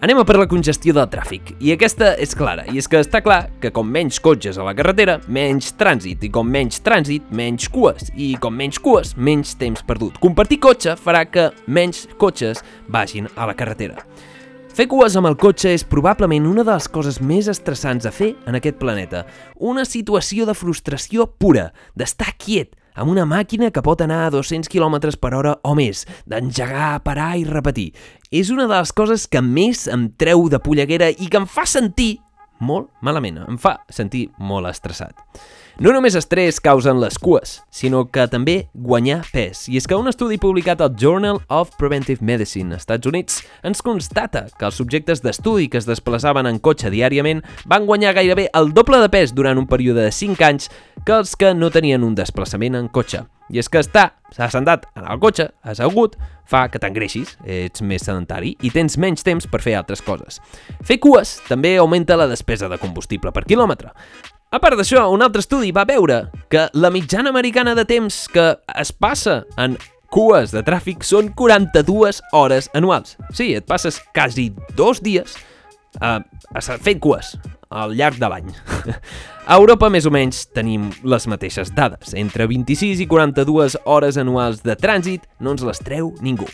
Anem 0.06 0.20
a 0.20 0.22
per 0.22 0.36
la 0.38 0.46
congestió 0.46 0.92
del 0.94 1.08
tràfic, 1.10 1.48
i 1.58 1.72
aquesta 1.74 2.12
és 2.22 2.30
clara, 2.38 2.62
i 2.70 2.78
és 2.78 2.86
que 2.86 3.00
està 3.02 3.18
clar 3.26 3.48
que 3.58 3.72
com 3.74 3.88
menys 3.90 4.20
cotxes 4.22 4.54
a 4.54 4.62
la 4.62 4.74
carretera, 4.78 5.16
menys 5.26 5.72
trànsit, 5.74 6.22
i 6.22 6.30
com 6.30 6.46
menys 6.46 6.78
trànsit, 6.86 7.24
menys 7.34 7.66
cues, 7.74 8.12
i 8.14 8.28
com 8.38 8.54
menys 8.54 8.78
cues, 8.78 9.16
menys 9.18 9.56
temps 9.58 9.82
perdut. 9.82 10.20
Compartir 10.22 10.60
cotxe 10.62 10.94
farà 10.94 11.24
que 11.26 11.48
menys 11.66 12.04
cotxes 12.22 12.62
vagin 12.86 13.26
a 13.34 13.50
la 13.50 13.58
carretera. 13.58 13.98
Fer 14.78 14.86
cues 14.86 15.18
amb 15.18 15.26
el 15.26 15.34
cotxe 15.42 15.74
és 15.74 15.82
probablement 15.82 16.46
una 16.52 16.62
de 16.62 16.70
les 16.70 16.86
coses 16.86 17.18
més 17.18 17.50
estressants 17.50 18.06
a 18.06 18.14
fer 18.14 18.36
en 18.46 18.60
aquest 18.60 18.78
planeta. 18.78 19.26
Una 19.58 19.82
situació 19.90 20.46
de 20.46 20.54
frustració 20.54 21.26
pura, 21.26 21.72
d'estar 21.98 22.36
quiet, 22.38 22.78
amb 22.96 23.12
una 23.12 23.26
màquina 23.28 23.70
que 23.70 23.84
pot 23.84 24.02
anar 24.02 24.24
a 24.26 24.30
200 24.34 24.70
km 24.72 25.12
per 25.20 25.32
hora 25.36 25.56
o 25.62 25.74
més, 25.78 26.06
d'engegar, 26.26 26.96
parar 27.04 27.34
i 27.38 27.44
repetir. 27.48 27.92
És 28.32 28.50
una 28.50 28.66
de 28.66 28.74
les 28.74 28.92
coses 28.96 29.28
que 29.30 29.44
més 29.44 29.86
em 29.92 30.08
treu 30.18 30.48
de 30.50 30.60
polleguera 30.62 31.12
i 31.12 31.30
que 31.30 31.40
em 31.40 31.46
fa 31.46 31.66
sentir 31.68 32.16
molt 32.58 32.88
malament, 33.04 33.42
em 33.44 33.60
fa 33.60 33.78
sentir 33.92 34.26
molt 34.38 34.68
estressat. 34.72 35.14
No 35.76 35.90
només 35.92 36.14
estrès 36.16 36.56
causen 36.64 37.02
les 37.02 37.18
cues, 37.20 37.50
sinó 37.68 38.06
que 38.08 38.22
també 38.32 38.54
guanyar 38.72 39.18
pes. 39.28 39.66
I 39.68 39.76
és 39.76 39.84
que 39.84 39.98
un 40.00 40.08
estudi 40.08 40.38
publicat 40.40 40.80
al 40.80 40.94
Journal 40.96 41.42
of 41.52 41.74
Preventive 41.76 42.24
Medicine, 42.24 42.72
als 42.72 42.86
Estats 42.86 43.10
Units, 43.10 43.42
ens 43.60 43.82
constata 43.84 44.46
que 44.56 44.64
els 44.64 44.78
subjectes 44.80 45.20
d'estudi 45.20 45.66
que 45.68 45.76
es 45.76 45.84
desplaçaven 45.84 46.48
en 46.48 46.62
cotxe 46.64 46.88
diàriament 46.88 47.42
van 47.68 47.84
guanyar 47.84 48.14
gairebé 48.16 48.46
el 48.56 48.72
doble 48.72 49.02
de 49.02 49.10
pes 49.12 49.34
durant 49.36 49.60
un 49.60 49.66
període 49.68 50.06
de 50.06 50.14
5 50.16 50.46
anys 50.46 50.70
que 51.04 51.12
els 51.12 51.34
que 51.36 51.52
no 51.52 51.68
tenien 51.68 52.06
un 52.08 52.14
desplaçament 52.16 52.78
en 52.80 52.88
cotxe. 52.88 53.26
I 53.52 53.60
és 53.60 53.68
que 53.68 53.82
estar 53.84 54.14
assentat 54.32 54.86
en 54.96 55.04
el 55.04 55.20
cotxe, 55.20 55.50
assegut, 55.60 56.16
fa 56.48 56.70
que 56.72 56.80
t'engreixis, 56.80 57.34
ets 57.44 57.84
més 57.84 58.06
sedentari 58.08 58.54
i 58.64 58.72
tens 58.72 58.96
menys 58.96 59.28
temps 59.28 59.44
per 59.44 59.60
fer 59.60 59.76
altres 59.76 60.00
coses. 60.00 60.40
Fer 60.80 60.96
cues 61.04 61.36
també 61.50 61.74
augmenta 61.76 62.16
la 62.16 62.30
despesa 62.32 62.72
de 62.72 62.80
combustible 62.80 63.34
per 63.36 63.44
quilòmetre. 63.44 63.92
A 64.54 64.60
part 64.62 64.78
d'això, 64.78 65.08
un 65.10 65.24
altre 65.26 65.42
estudi 65.42 65.72
va 65.74 65.82
veure 65.88 66.20
que 66.52 66.68
la 66.78 66.90
mitjana 66.94 67.32
americana 67.32 67.74
de 67.74 67.82
temps 67.88 68.14
que 68.30 68.44
es 68.78 68.92
passa 68.94 69.40
en 69.58 69.74
cues 70.14 70.52
de 70.54 70.62
tràfic 70.62 71.02
són 71.02 71.32
42 71.34 72.20
hores 72.30 72.70
anuals. 72.78 73.16
Sí, 73.34 73.50
et 73.58 73.66
passes 73.66 73.98
quasi 74.14 74.52
dos 74.78 75.02
dies 75.02 75.34
uh, 75.98 76.22
fent 76.62 77.02
cues 77.02 77.34
al 77.74 77.96
llarg 77.98 78.22
de 78.22 78.30
l'any. 78.30 78.54
A 79.46 79.54
Europa, 79.60 79.86
més 79.86 80.02
o 80.02 80.10
menys, 80.10 80.40
tenim 80.50 80.88
les 81.06 81.24
mateixes 81.30 81.68
dades. 81.70 82.16
Entre 82.18 82.48
26 82.50 82.98
i 82.98 83.04
42 83.06 83.76
hores 83.86 84.16
anuals 84.18 84.64
de 84.66 84.74
trànsit 84.74 85.28
no 85.38 85.52
ens 85.54 85.62
les 85.62 85.78
treu 85.86 86.08
ningú. 86.18 86.48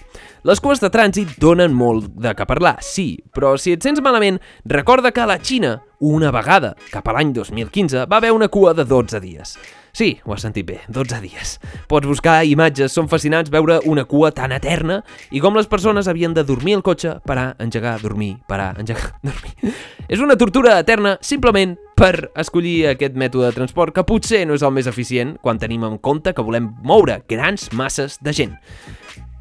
Les 0.45 0.61
cues 0.61 0.83
de 0.83 0.91
trànsit 0.93 1.39
donen 1.41 1.73
molt 1.73 2.11
de 2.21 2.35
què 2.37 2.45
parlar, 2.45 2.75
sí, 2.85 3.23
però 3.33 3.55
si 3.57 3.73
et 3.73 3.81
sents 3.81 4.05
malament, 4.05 4.43
recorda 4.69 5.09
que 5.09 5.25
a 5.25 5.31
la 5.31 5.39
Xina, 5.41 5.79
una 6.05 6.35
vegada, 6.37 6.75
cap 6.93 7.09
a 7.09 7.17
l'any 7.17 7.33
2015, 7.33 8.05
va 8.13 8.21
haver 8.21 8.35
una 8.37 8.53
cua 8.53 8.77
de 8.77 8.85
12 8.85 9.25
dies. 9.25 9.57
Sí, 9.93 10.15
ho 10.25 10.33
has 10.33 10.41
sentit 10.41 10.65
bé, 10.65 10.79
12 10.89 11.19
dies. 11.21 11.59
Pots 11.85 12.09
buscar 12.09 12.39
imatges, 12.49 12.95
són 12.97 13.11
fascinants 13.13 13.51
veure 13.53 13.77
una 13.85 14.07
cua 14.09 14.31
tan 14.33 14.55
eterna 14.57 15.03
i 15.29 15.41
com 15.45 15.53
les 15.59 15.69
persones 15.69 16.09
havien 16.09 16.33
de 16.33 16.47
dormir 16.49 16.79
al 16.79 16.85
cotxe, 16.87 17.19
parar, 17.29 17.51
engegar, 17.61 17.99
dormir, 18.01 18.39
parar, 18.49 18.71
engegar, 18.81 19.19
dormir. 19.29 19.75
És 20.09 20.23
una 20.25 20.39
tortura 20.41 20.79
eterna 20.81 21.19
simplement 21.21 21.77
per 21.93 22.31
escollir 22.41 22.95
aquest 22.95 23.21
mètode 23.21 23.51
de 23.51 23.59
transport 23.61 23.93
que 23.93 24.07
potser 24.09 24.47
no 24.49 24.57
és 24.57 24.65
el 24.65 24.73
més 24.73 24.89
eficient 24.89 25.37
quan 25.45 25.61
tenim 25.61 25.85
en 25.85 26.01
compte 26.01 26.33
que 26.33 26.47
volem 26.47 26.73
moure 26.89 27.21
grans 27.29 27.69
masses 27.77 28.17
de 28.25 28.33
gent. 28.33 28.57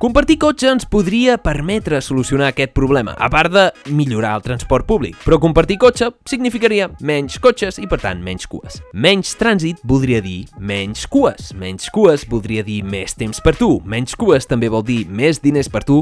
Compartir 0.02 0.40
cotxe 0.42 0.66
ens 0.66 0.88
podria 0.90 1.36
permetre 1.38 2.00
solucionar 2.02 2.48
aquest 2.50 2.72
problema, 2.74 3.12
a 3.22 3.28
part 3.30 3.54
de 3.54 3.68
millorar 3.94 4.32
el 4.40 4.42
transport 4.42 4.88
públic. 4.90 5.14
Però 5.22 5.38
compartir 5.38 5.76
cotxe 5.78 6.08
significaria 6.26 6.88
menys 7.06 7.36
cotxes 7.38 7.78
i, 7.78 7.86
per 7.86 8.00
tant, 8.02 8.24
menys 8.26 8.48
cues. 8.50 8.80
Menys 8.98 9.36
trànsit 9.38 9.84
voldria 9.86 10.24
dir 10.26 10.48
menys 10.58 11.04
cues. 11.06 11.52
Menys 11.54 11.92
cues 11.94 12.24
voldria 12.32 12.64
dir 12.66 12.80
més 12.82 13.14
temps 13.14 13.38
per 13.46 13.54
tu. 13.60 13.76
Menys 13.86 14.18
cues 14.18 14.50
també 14.50 14.72
vol 14.74 14.82
dir 14.88 15.04
més 15.06 15.38
diners 15.44 15.70
per 15.70 15.84
tu, 15.86 16.00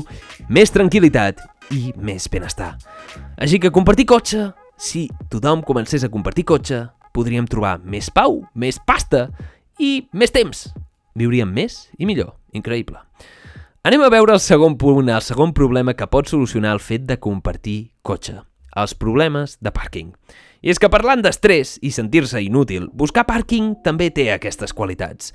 més 0.48 0.72
tranquil·litat 0.72 1.44
i 1.76 1.92
més 2.00 2.30
benestar. 2.32 2.78
Així 3.36 3.60
que 3.60 3.74
compartir 3.76 4.08
cotxe, 4.08 4.46
si 4.80 5.10
tothom 5.28 5.60
comencés 5.68 6.08
a 6.08 6.12
compartir 6.14 6.48
cotxe, 6.48 6.86
podríem 7.12 7.52
trobar 7.52 7.82
més 7.84 8.08
pau, 8.08 8.46
més 8.56 8.80
pasta 8.80 9.28
i 9.76 10.08
més 10.16 10.32
temps. 10.32 10.70
Viuríem 11.20 11.52
més 11.52 11.90
i 12.00 12.08
millor. 12.08 12.38
Increïble. 12.56 13.04
Anem 13.80 14.02
a 14.04 14.10
veure 14.12 14.34
el 14.36 14.42
segon 14.44 14.74
punt, 14.76 15.08
el 15.08 15.22
segon 15.24 15.54
problema 15.56 15.94
que 15.96 16.08
pot 16.12 16.28
solucionar 16.28 16.74
el 16.76 16.82
fet 16.84 17.06
de 17.08 17.16
compartir 17.16 17.94
cotxe. 18.04 18.34
Els 18.76 18.92
problemes 18.92 19.54
de 19.64 19.72
pàrquing. 19.72 20.10
I 20.60 20.74
és 20.74 20.82
que 20.84 20.90
parlant 20.92 21.22
d'estrès 21.24 21.78
i 21.80 21.94
sentir-se 21.96 22.42
inútil, 22.44 22.90
buscar 22.92 23.24
pàrquing 23.30 23.78
també 23.86 24.10
té 24.12 24.26
aquestes 24.34 24.76
qualitats. 24.76 25.32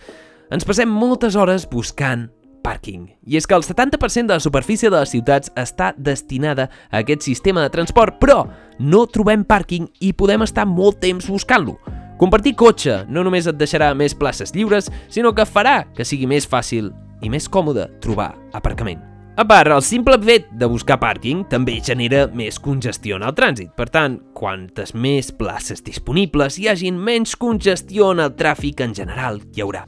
Ens 0.52 0.68
passem 0.68 0.92
moltes 0.92 1.38
hores 1.40 1.64
buscant 1.70 2.26
pàrquing. 2.60 3.06
I 3.24 3.38
és 3.40 3.48
que 3.48 3.56
el 3.56 3.64
70% 3.64 4.28
de 4.28 4.36
la 4.36 4.44
superfície 4.44 4.92
de 4.92 5.00
les 5.00 5.14
ciutats 5.16 5.48
està 5.56 5.94
destinada 5.96 6.68
a 6.90 7.00
aquest 7.00 7.24
sistema 7.24 7.64
de 7.64 7.72
transport, 7.72 8.20
però 8.20 8.42
no 8.76 9.06
trobem 9.08 9.46
pàrquing 9.48 9.88
i 10.04 10.12
podem 10.12 10.44
estar 10.44 10.66
molt 10.68 11.00
temps 11.00 11.30
buscant-lo. 11.32 11.78
Compartir 12.20 12.52
cotxe 12.60 13.06
no 13.08 13.24
només 13.24 13.48
et 13.48 13.56
deixarà 13.56 13.94
més 13.96 14.12
places 14.12 14.52
lliures, 14.52 14.92
sinó 15.08 15.32
que 15.32 15.48
farà 15.48 15.86
que 15.96 16.04
sigui 16.04 16.28
més 16.28 16.44
fàcil 16.44 16.92
i 17.24 17.32
més 17.32 17.48
còmode 17.48 17.88
trobar 18.04 18.34
aparcament. 18.52 19.02
A 19.34 19.42
part, 19.42 19.66
el 19.74 19.82
simple 19.82 20.14
fet 20.22 20.44
de 20.54 20.66
buscar 20.70 21.00
pàrquing 21.02 21.40
també 21.50 21.80
genera 21.82 22.28
més 22.38 22.60
congestió 22.62 23.16
en 23.18 23.24
el 23.26 23.32
trànsit. 23.34 23.72
Per 23.74 23.88
tant, 23.90 24.20
quantes 24.36 24.92
més 24.94 25.32
places 25.34 25.82
disponibles 25.82 26.54
hi 26.60 26.68
hagin, 26.70 27.00
menys 27.02 27.34
congestió 27.34 28.12
en 28.14 28.22
el 28.22 28.36
tràfic 28.38 28.84
en 28.86 28.94
general 28.94 29.40
hi 29.50 29.64
haurà. 29.64 29.82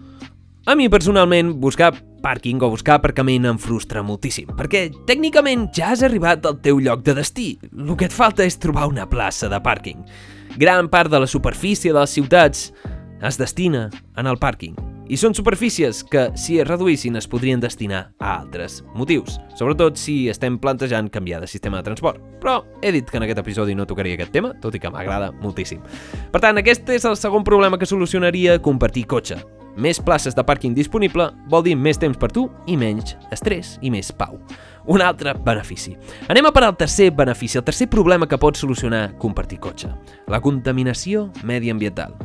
A 0.67 0.75
mi, 0.75 0.89
personalment, 0.91 1.53
buscar 1.63 1.93
pàrquing 2.25 2.59
o 2.59 2.73
buscar 2.73 2.97
aparcament 2.99 3.47
em 3.47 3.63
frustra 3.63 4.03
moltíssim, 4.03 4.51
perquè 4.59 4.89
tècnicament 5.07 5.69
ja 5.77 5.93
has 5.93 6.03
arribat 6.03 6.43
al 6.43 6.59
teu 6.65 6.83
lloc 6.83 7.07
de 7.07 7.15
destí. 7.21 7.53
El 7.71 7.95
que 7.95 8.11
et 8.11 8.19
falta 8.19 8.43
és 8.43 8.59
trobar 8.59 8.89
una 8.91 9.07
plaça 9.07 9.47
de 9.53 9.63
pàrquing. 9.63 10.03
Gran 10.59 10.91
part 10.91 11.13
de 11.13 11.23
la 11.23 11.31
superfície 11.31 11.95
de 11.95 12.01
les 12.01 12.19
ciutats 12.19 12.73
es 13.23 13.39
destina 13.39 13.87
en 14.19 14.27
el 14.27 14.43
pàrquing 14.43 14.96
i 15.09 15.19
són 15.21 15.35
superfícies 15.37 16.03
que, 16.11 16.29
si 16.39 16.59
es 16.61 16.67
reduïssin, 16.69 17.17
es 17.19 17.29
podrien 17.31 17.61
destinar 17.63 18.03
a 18.19 18.37
altres 18.41 18.83
motius, 18.95 19.41
sobretot 19.59 19.99
si 20.01 20.27
estem 20.33 20.59
plantejant 20.63 21.11
canviar 21.13 21.41
de 21.43 21.51
sistema 21.51 21.81
de 21.81 21.89
transport. 21.89 22.23
Però 22.43 22.61
he 22.83 22.93
dit 22.95 23.09
que 23.09 23.21
en 23.21 23.27
aquest 23.27 23.43
episodi 23.43 23.75
no 23.75 23.87
tocaria 23.87 24.19
aquest 24.19 24.35
tema, 24.35 24.55
tot 24.63 24.75
i 24.75 24.83
que 24.83 24.91
m'agrada 24.91 25.33
moltíssim. 25.43 25.85
Per 26.33 26.43
tant, 26.43 26.59
aquest 26.59 26.89
és 26.95 27.07
el 27.07 27.19
segon 27.21 27.47
problema 27.47 27.79
que 27.79 27.89
solucionaria 27.89 28.59
compartir 28.63 29.07
cotxe. 29.07 29.39
Més 29.77 29.99
places 30.01 30.33
de 30.33 30.41
pàrquing 30.41 30.73
disponible 30.73 31.27
vol 31.53 31.67
dir 31.67 31.75
més 31.77 31.99
temps 32.01 32.17
per 32.17 32.31
tu 32.33 32.47
i 32.65 32.79
menys 32.81 33.13
estrès 33.35 33.75
i 33.85 33.91
més 33.93 34.09
pau. 34.09 34.39
Un 34.89 35.05
altre 35.05 35.35
benefici. 35.37 35.93
Anem 36.33 36.49
a 36.49 36.53
per 36.55 36.65
al 36.65 36.79
tercer 36.81 37.11
benefici, 37.13 37.59
el 37.61 37.67
tercer 37.67 37.91
problema 37.93 38.27
que 38.27 38.41
pot 38.41 38.57
solucionar 38.57 39.11
compartir 39.21 39.61
cotxe. 39.61 39.93
La 40.33 40.41
contaminació 40.41 41.29
mediambiental. 41.45 42.17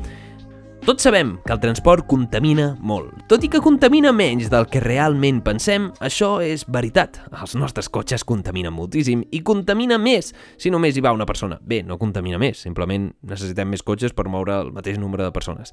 Tots 0.81 1.03
sabem 1.05 1.35
que 1.45 1.53
el 1.53 1.59
transport 1.61 2.07
contamina 2.09 2.71
molt. 2.81 3.13
Tot 3.29 3.43
i 3.45 3.49
que 3.53 3.59
contamina 3.61 4.09
menys 4.17 4.47
del 4.49 4.65
que 4.65 4.79
realment 4.81 5.43
pensem, 5.45 5.91
això 6.01 6.39
és 6.41 6.63
veritat. 6.65 7.19
Els 7.37 7.53
nostres 7.53 7.85
cotxes 7.93 8.25
contaminen 8.25 8.73
moltíssim 8.73 9.21
i 9.29 9.43
contamina 9.45 9.99
més 10.01 10.31
si 10.57 10.73
només 10.73 10.97
hi 10.97 11.03
va 11.05 11.13
una 11.13 11.27
persona. 11.29 11.59
Bé, 11.61 11.83
no 11.85 11.99
contamina 12.01 12.41
més, 12.41 12.63
simplement 12.65 13.11
necessitem 13.21 13.69
més 13.69 13.85
cotxes 13.85 14.17
per 14.17 14.25
moure 14.25 14.57
el 14.57 14.73
mateix 14.73 14.97
número 14.97 15.27
de 15.27 15.35
persones. 15.37 15.69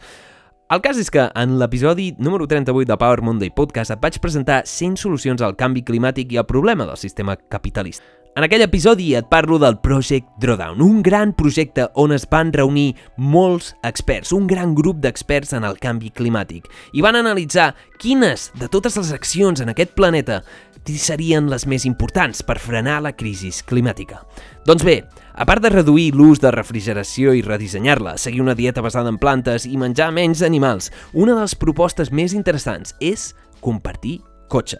El 0.68 0.84
cas 0.84 1.00
és 1.00 1.08
que 1.08 1.24
en 1.32 1.56
l'episodi 1.56 2.10
número 2.20 2.44
38 2.44 2.92
de 2.92 3.00
Power 3.00 3.24
Monday 3.24 3.48
Podcast 3.48 3.96
et 3.96 4.04
vaig 4.04 4.20
presentar 4.20 4.66
100 4.68 5.00
solucions 5.00 5.40
al 5.40 5.56
canvi 5.56 5.88
climàtic 5.88 6.36
i 6.36 6.42
al 6.42 6.44
problema 6.44 6.84
del 6.84 7.00
sistema 7.00 7.40
capitalista. 7.40 8.17
En 8.38 8.44
aquell 8.46 8.62
episodi 8.62 9.16
et 9.18 9.26
parlo 9.26 9.56
del 9.58 9.80
Project 9.82 10.28
Drawdown, 10.38 10.78
un 10.78 11.00
gran 11.02 11.32
projecte 11.34 11.88
on 11.98 12.12
es 12.14 12.22
van 12.30 12.52
reunir 12.54 12.92
molts 13.18 13.72
experts, 13.82 14.30
un 14.30 14.44
gran 14.46 14.76
grup 14.78 15.00
d'experts 15.02 15.56
en 15.58 15.64
el 15.66 15.80
canvi 15.82 16.12
climàtic, 16.14 16.68
i 16.94 17.02
van 17.02 17.18
analitzar 17.18 17.72
quines 17.98 18.52
de 18.54 18.68
totes 18.70 18.94
les 19.00 19.10
accions 19.16 19.58
en 19.58 19.72
aquest 19.72 19.96
planeta 19.98 20.44
serien 20.86 21.50
les 21.50 21.66
més 21.66 21.82
importants 21.84 22.44
per 22.46 22.60
frenar 22.62 23.00
la 23.02 23.10
crisi 23.18 23.50
climàtica. 23.66 24.20
Doncs 24.68 24.86
bé, 24.86 25.00
a 25.34 25.44
part 25.44 25.64
de 25.64 25.72
reduir 25.74 26.12
l'ús 26.14 26.38
de 26.38 26.52
refrigeració 26.54 27.34
i 27.34 27.42
redissenyar-la, 27.42 28.14
seguir 28.22 28.44
una 28.44 28.54
dieta 28.54 28.84
basada 28.86 29.10
en 29.10 29.18
plantes 29.18 29.66
i 29.66 29.74
menjar 29.76 30.12
menys 30.14 30.44
animals, 30.46 30.92
una 31.10 31.34
de 31.34 31.42
les 31.42 31.56
propostes 31.58 32.14
més 32.14 32.38
interessants 32.38 32.94
és 33.02 33.32
compartir 33.58 34.20
cotxe. 34.46 34.78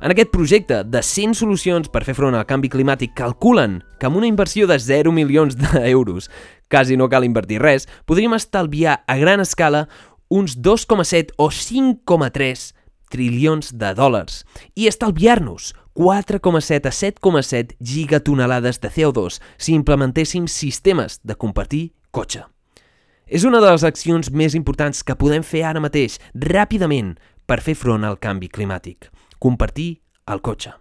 En 0.00 0.10
aquest 0.10 0.30
projecte 0.32 0.78
de 0.88 1.02
100 1.04 1.34
solucions 1.36 1.90
per 1.92 2.00
fer 2.06 2.14
front 2.16 2.32
al 2.32 2.46
canvi 2.48 2.70
climàtic 2.72 3.10
calculen 3.18 3.82
que 4.00 4.08
amb 4.08 4.16
una 4.16 4.30
inversió 4.30 4.64
de 4.64 4.78
0 4.80 5.12
milions 5.12 5.58
d'euros, 5.60 6.30
quasi 6.72 6.96
no 6.96 7.10
cal 7.12 7.26
invertir 7.26 7.60
res, 7.60 7.84
podríem 8.08 8.32
estalviar 8.32 9.02
a 9.04 9.18
gran 9.20 9.44
escala 9.44 9.90
uns 10.32 10.56
2,7 10.56 11.36
o 11.36 11.50
5,3 11.52 12.72
trilions 13.12 13.74
de 13.76 13.92
dòlars 13.98 14.40
i 14.72 14.88
estalviar-nos 14.88 15.74
4,7 15.92 16.88
a 16.88 16.96
7,7 16.96 17.76
gigatonelades 17.84 18.80
de 18.80 18.88
CO2 18.88 19.36
si 19.58 19.76
implementéssim 19.76 20.48
sistemes 20.48 21.20
de 21.20 21.36
compartir 21.36 21.90
cotxe. 22.10 22.46
És 23.28 23.44
una 23.44 23.60
de 23.60 23.68
les 23.68 23.84
accions 23.84 24.32
més 24.32 24.56
importants 24.56 25.04
que 25.04 25.18
podem 25.18 25.44
fer 25.44 25.66
ara 25.68 25.82
mateix, 25.82 26.16
ràpidament, 26.32 27.18
per 27.44 27.60
fer 27.60 27.76
front 27.76 28.06
al 28.06 28.16
canvi 28.16 28.48
climàtic 28.48 29.10
compartir 29.40 29.96
el 30.30 30.44
cotxe. 30.44 30.76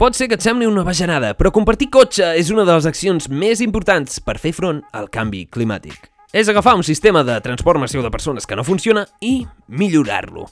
Pot 0.00 0.16
ser 0.16 0.26
que 0.30 0.38
et 0.38 0.42
sembli 0.42 0.66
una 0.66 0.82
bajanada, 0.86 1.34
però 1.38 1.52
compartir 1.54 1.90
cotxe 1.92 2.32
és 2.38 2.48
una 2.50 2.64
de 2.66 2.74
les 2.74 2.86
accions 2.88 3.28
més 3.30 3.60
importants 3.62 4.18
per 4.24 4.40
fer 4.42 4.54
front 4.56 4.80
al 4.96 5.10
canvi 5.12 5.44
climàtic. 5.46 6.08
És 6.34 6.48
agafar 6.50 6.72
un 6.74 6.82
sistema 6.82 7.22
de 7.22 7.36
transformació 7.44 8.02
de 8.02 8.10
persones 8.10 8.46
que 8.46 8.56
no 8.58 8.64
funciona 8.66 9.04
i 9.22 9.44
millorar-lo. 9.68 10.48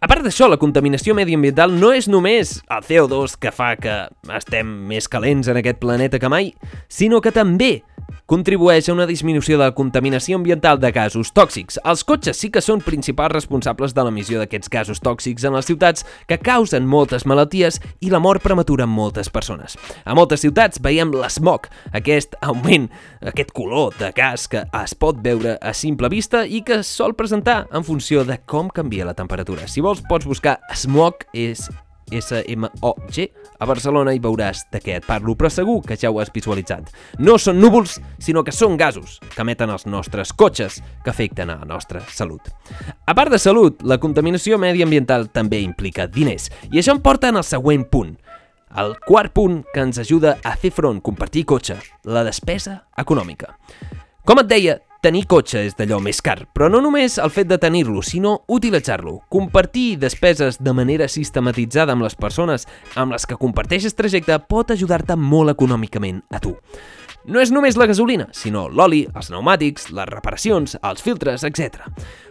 A 0.00 0.08
part 0.10 0.24
d'això, 0.26 0.48
la 0.50 0.58
contaminació 0.58 1.14
mediambiental 1.14 1.74
no 1.76 1.92
és 1.94 2.08
només 2.10 2.56
el 2.66 2.82
CO2 2.88 3.36
que 3.38 3.52
fa 3.54 3.74
que 3.78 3.94
estem 4.34 4.66
més 4.90 5.06
calents 5.12 5.52
en 5.52 5.60
aquest 5.60 5.78
planeta 5.78 6.18
que 6.18 6.32
mai, 6.32 6.50
sinó 6.88 7.20
que 7.20 7.30
també 7.36 7.84
contribueix 8.30 8.88
a 8.88 8.94
una 8.94 9.06
disminució 9.08 9.58
de 9.58 9.64
la 9.64 9.74
contaminació 9.76 10.38
ambiental 10.38 10.80
de 10.80 10.92
gasos 10.94 11.32
tòxics. 11.36 11.80
Els 11.84 12.04
cotxes 12.06 12.38
sí 12.40 12.50
que 12.52 12.62
són 12.64 12.82
principals 12.84 13.34
responsables 13.34 13.94
de 13.96 14.04
l'emissió 14.06 14.40
d'aquests 14.40 14.72
gasos 14.72 15.02
tòxics 15.04 15.44
en 15.48 15.56
les 15.56 15.68
ciutats 15.68 16.06
que 16.28 16.38
causen 16.38 16.86
moltes 16.86 17.26
malalties 17.26 17.80
i 18.00 18.10
la 18.10 18.22
mort 18.22 18.42
prematura 18.42 18.86
en 18.88 18.94
moltes 18.94 19.30
persones. 19.30 19.76
A 20.04 20.14
moltes 20.18 20.44
ciutats 20.44 20.80
veiem 20.82 21.12
l'esmog, 21.14 21.68
aquest 21.92 22.38
augment, 22.40 22.88
aquest 23.20 23.52
color 23.56 23.94
de 23.98 24.12
gas 24.16 24.48
que 24.48 24.64
es 24.82 24.94
pot 24.94 25.20
veure 25.24 25.58
a 25.60 25.74
simple 25.76 26.08
vista 26.12 26.44
i 26.46 26.62
que 26.66 26.82
sol 26.86 27.14
presentar 27.18 27.66
en 27.72 27.84
funció 27.84 28.24
de 28.24 28.40
com 28.46 28.70
canvia 28.72 29.08
la 29.08 29.16
temperatura. 29.18 29.68
Si 29.68 29.84
vols, 29.84 30.02
pots 30.08 30.28
buscar 30.28 30.58
smog, 30.74 31.26
és 31.34 31.68
S-M-O-G, 32.10 33.26
a 33.58 33.68
Barcelona 33.68 34.14
i 34.14 34.20
veuràs 34.22 34.64
de 34.72 34.80
què 34.82 34.96
et 34.98 35.06
parlo, 35.06 35.36
però 35.38 35.50
segur 35.52 35.80
que 35.86 35.98
ja 36.00 36.10
ho 36.10 36.20
has 36.22 36.32
visualitzat. 36.34 36.90
No 37.18 37.36
són 37.38 37.60
núvols, 37.62 37.98
sinó 38.18 38.44
que 38.44 38.54
són 38.54 38.76
gasos 38.80 39.18
que 39.28 39.42
emeten 39.44 39.70
els 39.70 39.86
nostres 39.86 40.32
cotxes 40.32 40.80
que 41.04 41.12
afecten 41.12 41.50
a 41.50 41.58
la 41.60 41.68
nostra 41.68 42.02
salut. 42.08 42.50
A 43.06 43.14
part 43.14 43.32
de 43.32 43.38
salut, 43.38 43.82
la 43.82 44.00
contaminació 44.02 44.58
mediambiental 44.58 45.30
també 45.34 45.62
implica 45.64 46.08
diners, 46.10 46.50
i 46.70 46.80
això 46.80 46.96
em 46.96 47.02
porta 47.04 47.30
en 47.30 47.40
el 47.40 47.46
següent 47.46 47.86
punt, 47.90 48.16
el 48.78 48.94
quart 49.06 49.32
punt 49.34 49.64
que 49.74 49.82
ens 49.82 49.98
ajuda 49.98 50.36
a 50.46 50.54
fer 50.56 50.70
front, 50.74 51.00
compartir 51.02 51.42
cotxe, 51.48 51.80
la 52.06 52.22
despesa 52.26 52.84
econòmica. 52.98 53.56
Com 54.26 54.38
et 54.42 54.50
deia, 54.50 54.76
tenir 55.00 55.24
cotxe 55.28 55.62
és 55.64 55.76
d'allò 55.78 55.98
més 56.04 56.20
car, 56.24 56.44
però 56.52 56.68
no 56.72 56.82
només 56.84 57.16
el 57.22 57.32
fet 57.32 57.48
de 57.48 57.58
tenir-lo, 57.60 58.02
sinó 58.04 58.40
utilitzar-lo. 58.52 59.20
Compartir 59.32 59.96
despeses 60.00 60.60
de 60.60 60.74
manera 60.76 61.08
sistematitzada 61.08 61.96
amb 61.96 62.04
les 62.04 62.16
persones 62.16 62.68
amb 63.00 63.16
les 63.16 63.26
que 63.26 63.38
comparteixes 63.40 63.96
trajecte 63.96 64.36
pot 64.48 64.72
ajudar-te 64.74 65.16
molt 65.16 65.54
econòmicament 65.56 66.22
a 66.30 66.40
tu. 66.44 66.54
No 67.28 67.40
és 67.40 67.50
només 67.52 67.76
la 67.76 67.88
gasolina, 67.88 68.30
sinó 68.32 68.66
l'oli, 68.72 69.02
els 69.12 69.28
pneumàtics, 69.28 69.90
les 69.92 70.08
reparacions, 70.08 70.76
els 70.80 71.04
filtres, 71.04 71.44
etc. 71.44 71.84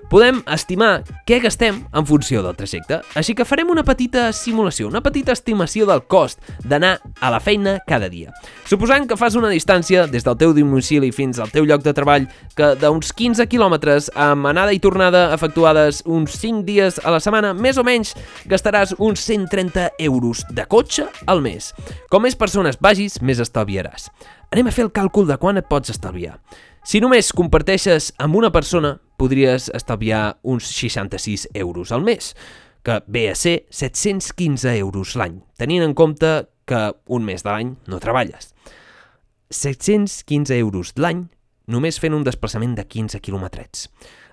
Podem 0.10 0.40
estimar 0.50 1.04
què 1.30 1.38
gastem 1.38 1.84
en 1.94 2.06
funció 2.10 2.42
del 2.42 2.56
trajecte, 2.58 2.98
així 3.20 3.36
que 3.38 3.46
farem 3.46 3.70
una 3.70 3.84
petita 3.86 4.32
simulació, 4.34 4.88
una 4.90 5.04
petita 5.06 5.36
estimació 5.36 5.86
del 5.86 6.02
cost 6.10 6.42
d'anar 6.66 6.96
a 7.22 7.30
la 7.30 7.38
feina 7.38 7.76
cada 7.86 8.08
dia. 8.10 8.32
Suposant 8.66 9.06
que 9.06 9.18
fas 9.20 9.38
una 9.38 9.52
distància 9.54 10.08
des 10.10 10.26
del 10.26 10.38
teu 10.42 10.56
domicili 10.58 11.12
fins 11.14 11.38
al 11.38 11.52
teu 11.54 11.68
lloc 11.70 11.84
de 11.86 11.94
treball 11.94 12.26
que 12.58 12.72
d'uns 12.82 13.14
15 13.14 13.46
quilòmetres 13.52 14.08
amb 14.18 14.50
anada 14.50 14.74
i 14.74 14.82
tornada 14.82 15.28
efectuades 15.36 16.02
uns 16.10 16.40
5 16.42 16.66
dies 16.66 16.98
a 17.04 17.14
la 17.14 17.20
setmana, 17.22 17.54
més 17.54 17.78
o 17.78 17.84
menys 17.86 18.16
gastaràs 18.50 18.96
uns 18.98 19.22
130 19.22 19.92
euros 20.08 20.42
de 20.50 20.66
cotxe 20.66 21.06
al 21.30 21.44
mes. 21.46 21.70
Com 22.10 22.26
més 22.26 22.40
persones 22.40 22.82
vagis, 22.82 23.20
més 23.22 23.38
estalviaràs. 23.46 24.10
Anem 24.50 24.72
a 24.72 24.74
fer 24.74 24.88
el 24.88 24.92
càlcul 24.96 25.30
de 25.30 25.38
quan 25.38 25.62
et 25.62 25.70
pots 25.70 25.94
estalviar. 25.94 26.40
Si 26.82 26.98
només 26.98 27.30
comparteixes 27.36 28.10
amb 28.18 28.40
una 28.40 28.50
persona, 28.50 28.96
podries 29.20 29.68
estalviar 29.76 30.40
uns 30.42 30.70
66 30.72 31.50
euros 31.54 31.92
al 31.92 32.06
mes, 32.08 32.34
que 32.84 33.02
ve 33.08 33.30
a 33.30 33.36
ser 33.36 33.66
715 33.70 34.78
euros 34.80 35.16
l'any, 35.20 35.42
tenint 35.60 35.84
en 35.84 35.94
compte 35.94 36.32
que 36.70 36.80
un 37.08 37.26
mes 37.28 37.44
de 37.44 37.52
l'any 37.52 37.76
no 37.92 38.00
treballes. 38.00 38.54
715 39.50 40.56
euros 40.62 40.94
l'any 40.96 41.26
només 41.70 42.00
fent 42.02 42.16
un 42.18 42.26
desplaçament 42.26 42.74
de 42.78 42.86
15 42.86 43.20
quilòmetrets. 43.22 43.88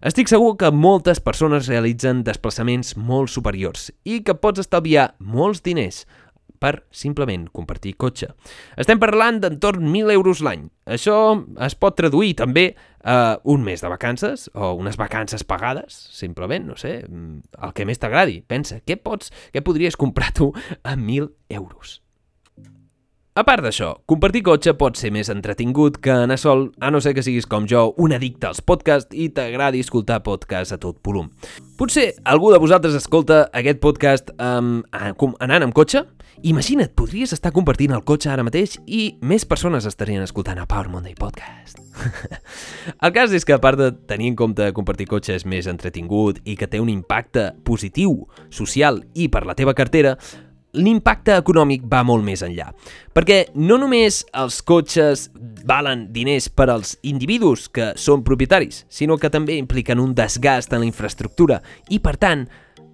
Estic 0.07 0.31
segur 0.31 0.55
que 0.61 0.71
moltes 0.73 1.21
persones 1.25 1.69
realitzen 1.69 2.23
desplaçaments 2.25 2.95
molt 2.97 3.33
superiors 3.33 3.91
i 4.05 4.23
que 4.25 4.37
pots 4.39 4.63
estalviar 4.65 5.11
molts 5.19 5.63
diners 5.65 6.05
per 6.61 6.87
simplement 6.91 7.47
compartir 7.55 7.95
cotxe. 8.01 8.31
Estem 8.77 9.01
parlant 9.03 9.41
d'entorn 9.43 9.87
1.000 9.87 10.15
euros 10.17 10.43
l'any. 10.45 10.67
Això 10.87 11.17
es 11.67 11.77
pot 11.79 11.97
traduir 11.99 12.35
també 12.39 12.71
a 13.07 13.37
un 13.45 13.63
mes 13.67 13.83
de 13.83 13.91
vacances 13.91 14.49
o 14.55 14.73
unes 14.79 14.99
vacances 14.99 15.45
pagades, 15.47 15.95
simplement, 16.15 16.67
no 16.73 16.79
sé, 16.81 16.99
el 17.07 17.77
que 17.77 17.87
més 17.87 18.03
t'agradi. 18.03 18.41
Pensa, 18.47 18.81
què 18.87 18.99
pots, 18.99 19.31
què 19.55 19.63
podries 19.63 19.99
comprar 19.99 20.33
tu 20.35 20.51
a 20.83 20.97
1.000 20.97 21.31
euros? 21.61 22.01
A 23.37 23.43
part 23.45 23.61
d'això, 23.61 23.91
compartir 24.09 24.41
cotxe 24.47 24.73
pot 24.81 24.97
ser 24.97 25.11
més 25.13 25.29
entretingut 25.29 25.99
que 26.01 26.09
anar 26.09 26.39
sol, 26.41 26.71
a 26.81 26.89
no 26.89 27.03
ser 27.05 27.11
que 27.13 27.21
siguis 27.21 27.45
com 27.45 27.67
jo, 27.69 27.83
un 28.01 28.15
addicte 28.17 28.49
als 28.49 28.63
podcasts 28.65 29.13
i 29.13 29.27
t'agradi 29.29 29.83
escoltar 29.85 30.23
podcasts 30.25 30.73
a 30.73 30.79
tot 30.81 31.03
volum. 31.05 31.29
Potser 31.77 32.15
algú 32.25 32.49
de 32.55 32.61
vosaltres 32.63 32.97
escolta 32.97 33.43
aquest 33.53 33.83
podcast 33.85 34.33
um, 34.41 34.79
anant 34.97 35.67
amb 35.67 35.77
cotxe? 35.77 36.07
Imagina't, 36.49 36.95
podries 36.97 37.37
estar 37.37 37.53
compartint 37.53 37.93
el 37.93 38.07
cotxe 38.09 38.33
ara 38.33 38.45
mateix 38.45 38.79
i 38.89 39.19
més 39.21 39.45
persones 39.45 39.85
estarien 39.85 40.25
escoltant 40.25 40.57
el 40.57 40.69
Power 40.73 40.89
Monday 40.95 41.13
Podcast. 41.21 41.77
el 43.05 43.13
cas 43.13 43.37
és 43.37 43.45
que 43.45 43.53
a 43.53 43.61
part 43.61 43.77
de 43.77 43.91
tenir 44.09 44.33
en 44.33 44.41
compte 44.41 44.73
compartir 44.73 45.11
cotxe 45.13 45.37
és 45.37 45.45
més 45.45 45.69
entretingut 45.69 46.41
i 46.49 46.57
que 46.57 46.73
té 46.73 46.81
un 46.81 46.89
impacte 46.89 47.51
positiu, 47.69 48.23
social 48.49 49.05
i 49.13 49.29
per 49.29 49.45
la 49.45 49.57
teva 49.61 49.77
cartera, 49.77 50.17
l'impacte 50.77 51.35
econòmic 51.41 51.87
va 51.91 52.03
molt 52.07 52.25
més 52.27 52.45
enllà. 52.47 52.69
Perquè 53.17 53.47
no 53.57 53.79
només 53.81 54.23
els 54.37 54.61
cotxes 54.67 55.31
valen 55.67 56.07
diners 56.13 56.51
per 56.53 56.69
als 56.71 56.95
individus 57.03 57.67
que 57.73 57.93
són 57.99 58.25
propietaris, 58.27 58.85
sinó 58.89 59.17
que 59.19 59.33
també 59.33 59.57
impliquen 59.57 60.03
un 60.03 60.15
desgast 60.15 60.73
en 60.73 60.85
la 60.85 60.91
infraestructura 60.91 61.63
i, 61.89 62.01
per 62.01 62.17
tant, 62.21 62.47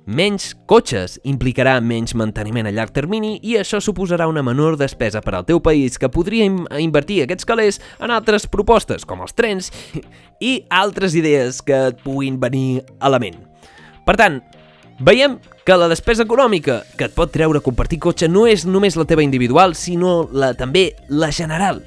Menys 0.02 0.56
cotxes 0.66 1.20
implicarà 1.30 1.76
menys 1.78 2.16
manteniment 2.18 2.66
a 2.66 2.72
llarg 2.74 2.90
termini 2.90 3.36
i 3.46 3.52
això 3.60 3.78
suposarà 3.78 4.26
una 4.26 4.42
menor 4.42 4.74
despesa 4.80 5.20
per 5.22 5.36
al 5.38 5.44
teu 5.46 5.60
país 5.62 5.94
que 5.94 6.10
podria 6.10 6.48
invertir 6.82 7.20
aquests 7.22 7.46
calés 7.46 7.78
en 8.02 8.10
altres 8.10 8.48
propostes, 8.50 9.06
com 9.06 9.22
els 9.22 9.36
trens 9.38 9.70
i 10.42 10.64
altres 10.74 11.14
idees 11.14 11.62
que 11.62 11.78
et 11.92 12.02
puguin 12.02 12.40
venir 12.42 12.82
a 12.98 13.12
la 13.14 13.22
ment. 13.22 13.38
Per 14.02 14.18
tant, 14.18 14.40
veiem 15.00 15.38
que 15.64 15.76
la 15.78 15.88
despesa 15.88 16.26
econòmica 16.26 16.82
que 16.98 17.06
et 17.08 17.14
pot 17.14 17.30
treure 17.32 17.62
compartir 17.62 18.00
cotxe 18.02 18.28
no 18.28 18.44
és 18.50 18.66
només 18.66 18.98
la 18.98 19.06
teva 19.08 19.24
individual, 19.24 19.76
sinó 19.78 20.28
la 20.32 20.52
també 20.58 20.92
la 21.08 21.30
general. 21.32 21.82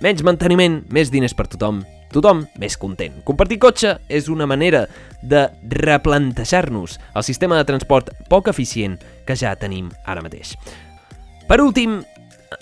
Menys 0.00 0.24
manteniment, 0.26 0.80
més 0.90 1.10
diners 1.12 1.36
per 1.36 1.46
tothom, 1.52 1.82
tothom 2.12 2.44
més 2.58 2.76
content. 2.80 3.20
Compartir 3.24 3.60
cotxe 3.62 3.96
és 4.08 4.28
una 4.32 4.48
manera 4.50 4.86
de 5.22 5.46
replantejar-nos 5.70 6.98
el 7.14 7.26
sistema 7.26 7.58
de 7.58 7.66
transport 7.68 8.12
poc 8.28 8.50
eficient 8.50 8.98
que 9.26 9.36
ja 9.36 9.54
tenim 9.56 9.90
ara 10.06 10.24
mateix. 10.24 10.56
Per 11.46 11.60
últim, 11.60 12.00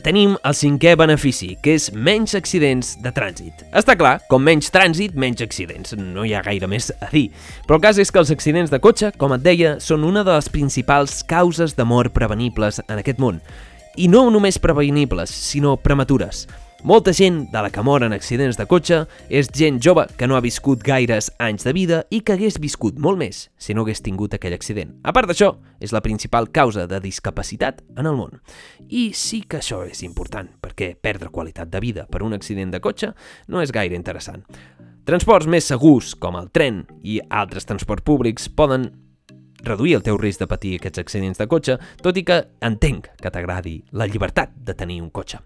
tenim 0.04 0.34
el 0.44 0.54
cinquè 0.56 0.92
benefici, 1.00 1.54
que 1.64 1.74
és 1.78 1.88
menys 1.94 2.36
accidents 2.38 2.94
de 3.02 3.12
trànsit. 3.14 3.64
Està 3.76 3.96
clar, 3.98 4.18
com 4.28 4.44
menys 4.44 4.70
trànsit, 4.74 5.16
menys 5.16 5.42
accidents. 5.44 5.96
No 5.96 6.26
hi 6.26 6.34
ha 6.36 6.44
gaire 6.44 6.68
més 6.68 6.90
a 7.00 7.08
dir. 7.12 7.28
Però 7.66 7.78
el 7.78 7.84
cas 7.86 8.00
és 8.00 8.12
que 8.12 8.20
els 8.20 8.32
accidents 8.34 8.72
de 8.72 8.80
cotxe, 8.84 9.12
com 9.16 9.32
et 9.36 9.44
deia, 9.44 9.78
són 9.80 10.04
una 10.04 10.24
de 10.26 10.34
les 10.34 10.52
principals 10.52 11.22
causes 11.28 11.76
de 11.76 11.88
mort 11.88 12.12
prevenibles 12.12 12.82
en 12.86 13.00
aquest 13.00 13.20
món. 13.22 13.40
I 13.96 14.06
no 14.12 14.28
només 14.30 14.60
prevenibles, 14.62 15.32
sinó 15.32 15.76
prematures. 15.80 16.46
Molta 16.84 17.10
gent 17.12 17.48
de 17.50 17.58
la 17.58 17.70
que 17.74 17.82
mor 17.82 18.04
en 18.06 18.12
accidents 18.14 18.54
de 18.54 18.64
cotxe 18.70 19.00
és 19.34 19.48
gent 19.50 19.80
jove 19.82 20.04
que 20.14 20.28
no 20.30 20.36
ha 20.36 20.42
viscut 20.44 20.84
gaires 20.86 21.26
anys 21.42 21.64
de 21.66 21.72
vida 21.74 21.96
i 22.14 22.20
que 22.22 22.36
hagués 22.36 22.60
viscut 22.62 23.00
molt 23.02 23.18
més 23.18 23.40
si 23.58 23.74
no 23.74 23.82
hagués 23.82 23.98
tingut 23.98 24.36
aquell 24.36 24.54
accident. 24.54 24.92
A 25.02 25.10
part 25.10 25.26
d'això, 25.26 25.56
és 25.82 25.90
la 25.90 26.04
principal 26.04 26.46
causa 26.54 26.86
de 26.86 27.00
discapacitat 27.02 27.82
en 27.98 28.06
el 28.06 28.14
món. 28.14 28.38
I 28.86 29.10
sí 29.10 29.40
que 29.42 29.58
això 29.58 29.80
és 29.88 30.04
important, 30.06 30.52
perquè 30.62 30.92
perdre 30.94 31.32
qualitat 31.34 31.72
de 31.72 31.80
vida 31.82 32.06
per 32.06 32.22
un 32.22 32.38
accident 32.38 32.70
de 32.70 32.80
cotxe 32.80 33.10
no 33.48 33.58
és 33.60 33.74
gaire 33.74 33.98
interessant. 33.98 34.46
Transports 35.02 35.50
més 35.50 35.66
segurs, 35.66 36.14
com 36.14 36.38
el 36.38 36.46
tren 36.54 36.84
i 37.02 37.18
altres 37.28 37.66
transports 37.66 38.06
públics, 38.06 38.46
poden 38.46 38.86
reduir 39.66 39.96
el 39.98 40.06
teu 40.06 40.14
risc 40.16 40.44
de 40.44 40.46
patir 40.46 40.76
aquests 40.78 41.02
accidents 41.02 41.42
de 41.42 41.50
cotxe, 41.50 41.78
tot 41.98 42.14
i 42.14 42.22
que 42.22 42.38
entenc 42.62 43.10
que 43.18 43.34
t'agradi 43.34 43.80
la 43.98 44.06
llibertat 44.06 44.54
de 44.54 44.78
tenir 44.78 45.02
un 45.02 45.10
cotxe. 45.10 45.42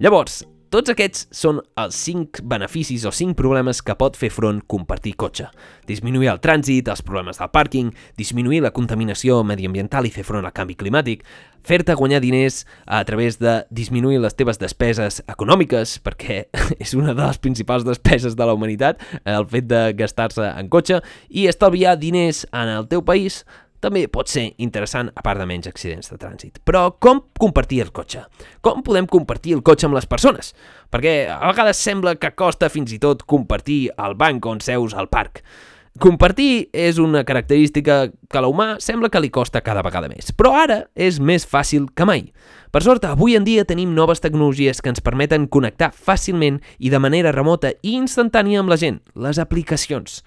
Llavors, 0.00 0.40
tots 0.72 0.88
aquests 0.88 1.26
són 1.36 1.58
els 1.76 1.96
5 2.06 2.40
beneficis 2.48 3.04
o 3.04 3.12
5 3.12 3.36
problemes 3.36 3.82
que 3.84 3.96
pot 3.98 4.16
fer 4.16 4.30
front 4.32 4.62
compartir 4.72 5.12
cotxe. 5.20 5.50
Disminuir 5.88 6.30
el 6.32 6.40
trànsit, 6.40 6.88
els 6.88 7.04
problemes 7.04 7.40
del 7.42 7.50
pàrquing, 7.52 7.90
disminuir 8.16 8.62
la 8.64 8.72
contaminació 8.72 9.42
mediambiental 9.44 10.08
i 10.08 10.12
fer 10.14 10.24
front 10.24 10.48
al 10.48 10.54
canvi 10.56 10.78
climàtic, 10.80 11.26
fer-te 11.68 11.92
guanyar 11.98 12.22
diners 12.24 12.62
a 12.86 13.02
través 13.04 13.36
de 13.38 13.58
disminuir 13.70 14.22
les 14.22 14.34
teves 14.38 14.58
despeses 14.62 15.20
econòmiques, 15.28 15.98
perquè 16.00 16.46
és 16.82 16.96
una 16.96 17.12
de 17.12 17.20
les 17.20 17.42
principals 17.42 17.84
despeses 17.84 18.38
de 18.38 18.48
la 18.48 18.56
humanitat, 18.56 19.02
el 19.28 19.44
fet 19.52 19.68
de 19.68 19.82
gastar-se 19.98 20.54
en 20.56 20.72
cotxe, 20.72 21.02
i 21.28 21.50
estalviar 21.52 21.98
diners 22.00 22.46
en 22.50 22.72
el 22.78 22.88
teu 22.88 23.04
país 23.04 23.42
també 23.82 24.04
pot 24.06 24.30
ser 24.30 24.52
interessant 24.62 25.10
a 25.14 25.24
part 25.26 25.40
de 25.42 25.48
menys 25.48 25.66
accidents 25.70 26.12
de 26.12 26.18
trànsit. 26.20 26.62
Però 26.64 26.86
com 27.02 27.24
compartir 27.38 27.82
el 27.82 27.90
cotxe? 27.94 28.22
Com 28.62 28.84
podem 28.86 29.08
compartir 29.10 29.56
el 29.58 29.64
cotxe 29.66 29.88
amb 29.88 29.98
les 29.98 30.06
persones? 30.06 30.54
Perquè 30.92 31.16
a 31.34 31.42
vegades 31.50 31.82
sembla 31.82 32.14
que 32.20 32.32
costa 32.38 32.70
fins 32.70 32.94
i 32.94 33.00
tot 33.02 33.26
compartir 33.26 33.82
el 33.98 34.16
banc 34.18 34.46
on 34.46 34.62
seus 34.62 34.94
al 34.94 35.10
parc. 35.10 35.42
Compartir 36.00 36.70
és 36.72 36.96
una 36.96 37.20
característica 37.28 38.06
que 38.08 38.38
a 38.38 38.40
l'humà 38.40 38.78
sembla 38.80 39.10
que 39.12 39.20
li 39.20 39.28
costa 39.28 39.60
cada 39.60 39.82
vegada 39.84 40.08
més, 40.08 40.30
però 40.32 40.54
ara 40.56 40.78
és 40.96 41.18
més 41.20 41.44
fàcil 41.44 41.90
que 41.92 42.06
mai. 42.08 42.30
Per 42.72 42.80
sort, 42.80 43.04
avui 43.04 43.36
en 43.36 43.44
dia 43.44 43.66
tenim 43.68 43.92
noves 43.92 44.22
tecnologies 44.24 44.80
que 44.80 44.88
ens 44.88 45.04
permeten 45.04 45.44
connectar 45.52 45.90
fàcilment 45.92 46.62
i 46.80 46.88
de 46.88 47.02
manera 47.02 47.34
remota 47.36 47.74
i 47.82 47.98
instantània 47.98 48.62
amb 48.62 48.72
la 48.72 48.80
gent, 48.80 49.02
les 49.12 49.36
aplicacions. 49.42 50.22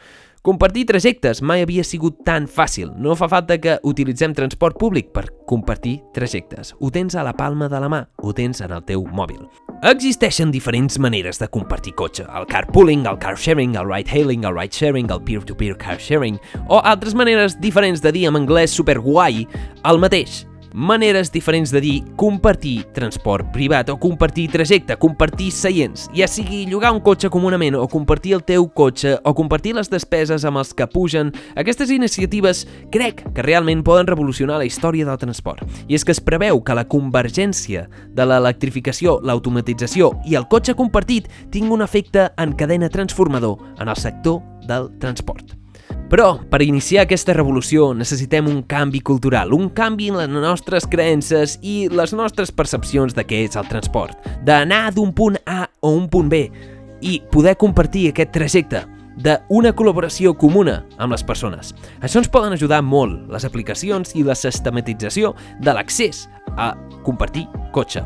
Compartir 0.45 0.83
trajectes 0.85 1.39
mai 1.41 1.63
havia 1.63 1.81
sigut 1.81 2.19
tan 2.21 2.43
fàcil. 2.45 2.91
No 3.01 3.15
fa 3.17 3.25
falta 3.25 3.55
que 3.57 3.79
utilitzem 3.81 4.35
transport 4.37 4.77
públic 4.77 5.09
per 5.09 5.23
compartir 5.49 5.95
trajectes. 6.13 6.75
Ho 6.77 6.91
tens 6.93 7.17
a 7.17 7.23
la 7.25 7.33
palma 7.33 7.65
de 7.65 7.79
la 7.81 7.89
mà, 7.89 8.03
ho 8.21 8.33
tens 8.37 8.61
en 8.61 8.75
el 8.77 8.85
teu 8.85 9.07
mòbil. 9.09 9.41
Existeixen 9.89 10.53
diferents 10.53 10.99
maneres 11.01 11.41
de 11.41 11.49
compartir 11.49 11.95
cotxe. 11.97 12.29
El 12.29 12.45
carpooling, 12.45 13.07
el 13.09 13.17
car 13.17 13.33
sharing, 13.41 13.73
el 13.73 13.89
ride-hailing, 13.89 14.45
el 14.45 14.53
ride-sharing, 14.53 15.09
el 15.09 15.25
peer-to-peer 15.25 15.79
car 15.81 15.97
sharing, 15.97 16.37
o 16.69 16.77
altres 16.77 17.17
maneres 17.17 17.57
diferents 17.57 18.05
de 18.05 18.13
dir 18.13 18.27
en 18.29 18.37
anglès 18.37 18.77
superguai 18.77 19.47
el 19.81 19.97
mateix 19.97 20.43
maneres 20.75 21.31
diferents 21.31 21.71
de 21.71 21.79
dir 21.79 22.03
compartir 22.19 22.83
transport 22.93 23.47
privat 23.55 23.89
o 23.89 23.95
compartir 23.97 24.49
trajecte, 24.51 24.97
compartir 24.99 25.47
seients, 25.55 26.09
ja 26.13 26.27
sigui 26.27 26.65
llogar 26.67 26.91
un 26.91 26.99
cotxe 26.99 27.31
comunament 27.31 27.77
o 27.79 27.87
compartir 27.87 28.35
el 28.35 28.43
teu 28.43 28.67
cotxe 28.67 29.15
o 29.23 29.33
compartir 29.33 29.73
les 29.79 29.89
despeses 29.89 30.43
amb 30.45 30.59
els 30.59 30.75
que 30.75 30.87
pugen, 30.91 31.31
aquestes 31.55 31.95
iniciatives 31.95 32.65
crec 32.91 33.23
que 33.33 33.47
realment 33.47 33.85
poden 33.87 34.11
revolucionar 34.11 34.59
la 34.59 34.67
història 34.67 35.07
del 35.07 35.19
transport. 35.21 35.63
I 35.87 35.95
és 35.95 36.03
que 36.03 36.11
es 36.11 36.21
preveu 36.21 36.59
que 36.61 36.75
la 36.75 36.87
convergència 36.91 37.87
de 38.11 38.27
l'electrificació, 38.27 39.21
l'automatització 39.23 40.11
i 40.27 40.35
el 40.35 40.49
cotxe 40.51 40.75
compartit 40.75 41.31
tingui 41.55 41.71
un 41.71 41.85
efecte 41.87 42.29
en 42.35 42.57
cadena 42.59 42.91
transformador 42.91 43.79
en 43.79 43.87
el 43.87 43.95
sector 43.95 44.43
del 44.67 44.91
transport. 44.99 45.64
Però, 46.05 46.35
per 46.37 46.61
iniciar 46.61 47.07
aquesta 47.07 47.33
revolució 47.33 47.87
necessitem 47.97 48.45
un 48.45 48.59
canvi 48.69 48.99
cultural, 49.01 49.55
un 49.57 49.71
canvi 49.73 50.11
en 50.11 50.19
les 50.19 50.29
nostres 50.29 50.85
creences 50.85 51.57
i 51.65 51.87
les 51.89 52.13
nostres 52.13 52.51
percepcions 52.53 53.15
de 53.17 53.25
què 53.25 53.41
és 53.47 53.57
el 53.57 53.65
transport, 53.71 54.19
d'anar 54.45 54.91
d'un 54.93 55.15
punt 55.17 55.39
A 55.49 55.63
a 55.65 55.89
un 55.89 56.05
punt 56.09 56.29
B 56.29 56.43
i 57.01 57.17
poder 57.31 57.55
compartir 57.57 58.11
aquest 58.11 58.31
trajecte 58.37 58.83
d'una 59.17 59.71
col·laboració 59.73 60.35
comuna 60.37 60.83
amb 61.01 61.15
les 61.15 61.23
persones. 61.25 61.73
Això 62.03 62.21
ens 62.21 62.29
poden 62.29 62.53
ajudar 62.53 62.83
molt, 62.85 63.25
les 63.31 63.47
aplicacions 63.47 64.13
i 64.13 64.21
la 64.27 64.37
sistematització 64.37 65.33
de 65.57 65.73
l'accés 65.73 66.27
a 66.53 66.75
compartir 67.07 67.47
cotxe. 67.73 68.03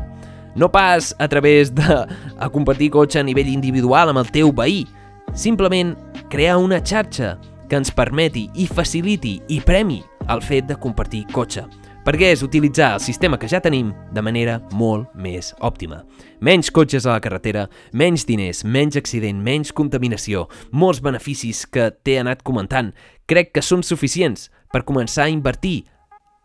No 0.56 0.70
pas 0.72 1.12
a 1.18 1.28
través 1.28 1.74
de 1.74 1.84
a 1.84 2.48
compartir 2.48 2.90
cotxe 2.96 3.20
a 3.20 3.26
nivell 3.26 3.52
individual 3.52 4.08
amb 4.08 4.24
el 4.24 4.32
teu 4.32 4.54
veí, 4.56 4.86
simplement 5.34 5.94
crear 6.30 6.56
una 6.58 6.80
xarxa 6.80 7.36
que 7.70 7.78
ens 7.78 7.92
permeti 7.94 8.48
i 8.58 8.66
faciliti 8.66 9.36
i 9.54 9.60
premi 9.62 10.00
el 10.28 10.42
fet 10.42 10.66
de 10.66 10.76
compartir 10.76 11.22
cotxe, 11.30 11.62
perquè 12.02 12.32
és 12.34 12.42
utilitzar 12.42 12.96
el 12.96 13.02
sistema 13.04 13.38
que 13.38 13.48
ja 13.48 13.60
tenim 13.62 13.92
de 14.12 14.24
manera 14.26 14.58
molt 14.74 15.12
més 15.14 15.52
òptima. 15.62 16.02
Menys 16.42 16.72
cotxes 16.74 17.06
a 17.06 17.14
la 17.14 17.22
carretera, 17.22 17.68
menys 17.94 18.26
diners, 18.26 18.64
menys 18.64 18.98
accident, 18.98 19.38
menys 19.38 19.70
contaminació, 19.70 20.48
molts 20.72 21.00
beneficis 21.04 21.62
que 21.70 21.92
t'he 22.02 22.18
anat 22.18 22.42
comentant, 22.42 22.90
crec 23.30 23.54
que 23.54 23.62
són 23.62 23.86
suficients 23.86 24.48
per 24.74 24.82
començar 24.88 25.28
a 25.28 25.32
invertir 25.32 25.84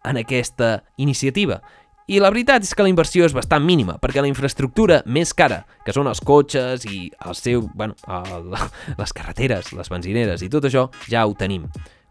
en 0.06 0.22
aquesta 0.22 0.84
iniciativa 1.02 1.64
i 2.08 2.20
la 2.22 2.30
veritat 2.30 2.66
és 2.66 2.74
que 2.78 2.86
la 2.86 2.92
inversió 2.92 3.26
és 3.26 3.34
bastant 3.34 3.64
mínima, 3.66 3.98
perquè 4.02 4.22
la 4.22 4.30
infraestructura 4.30 5.02
més 5.10 5.34
cara, 5.34 5.64
que 5.86 5.94
són 5.96 6.10
els 6.12 6.22
cotxes 6.22 6.86
i 6.86 7.08
el 7.26 7.38
seu, 7.38 7.66
bueno, 7.74 7.98
el, 8.06 8.54
les 9.02 9.16
carreteres, 9.16 9.74
les 9.74 9.90
benzineres 9.90 10.46
i 10.46 10.52
tot 10.54 10.70
això, 10.70 10.88
ja 11.10 11.26
ho 11.26 11.34
tenim. 11.38 11.66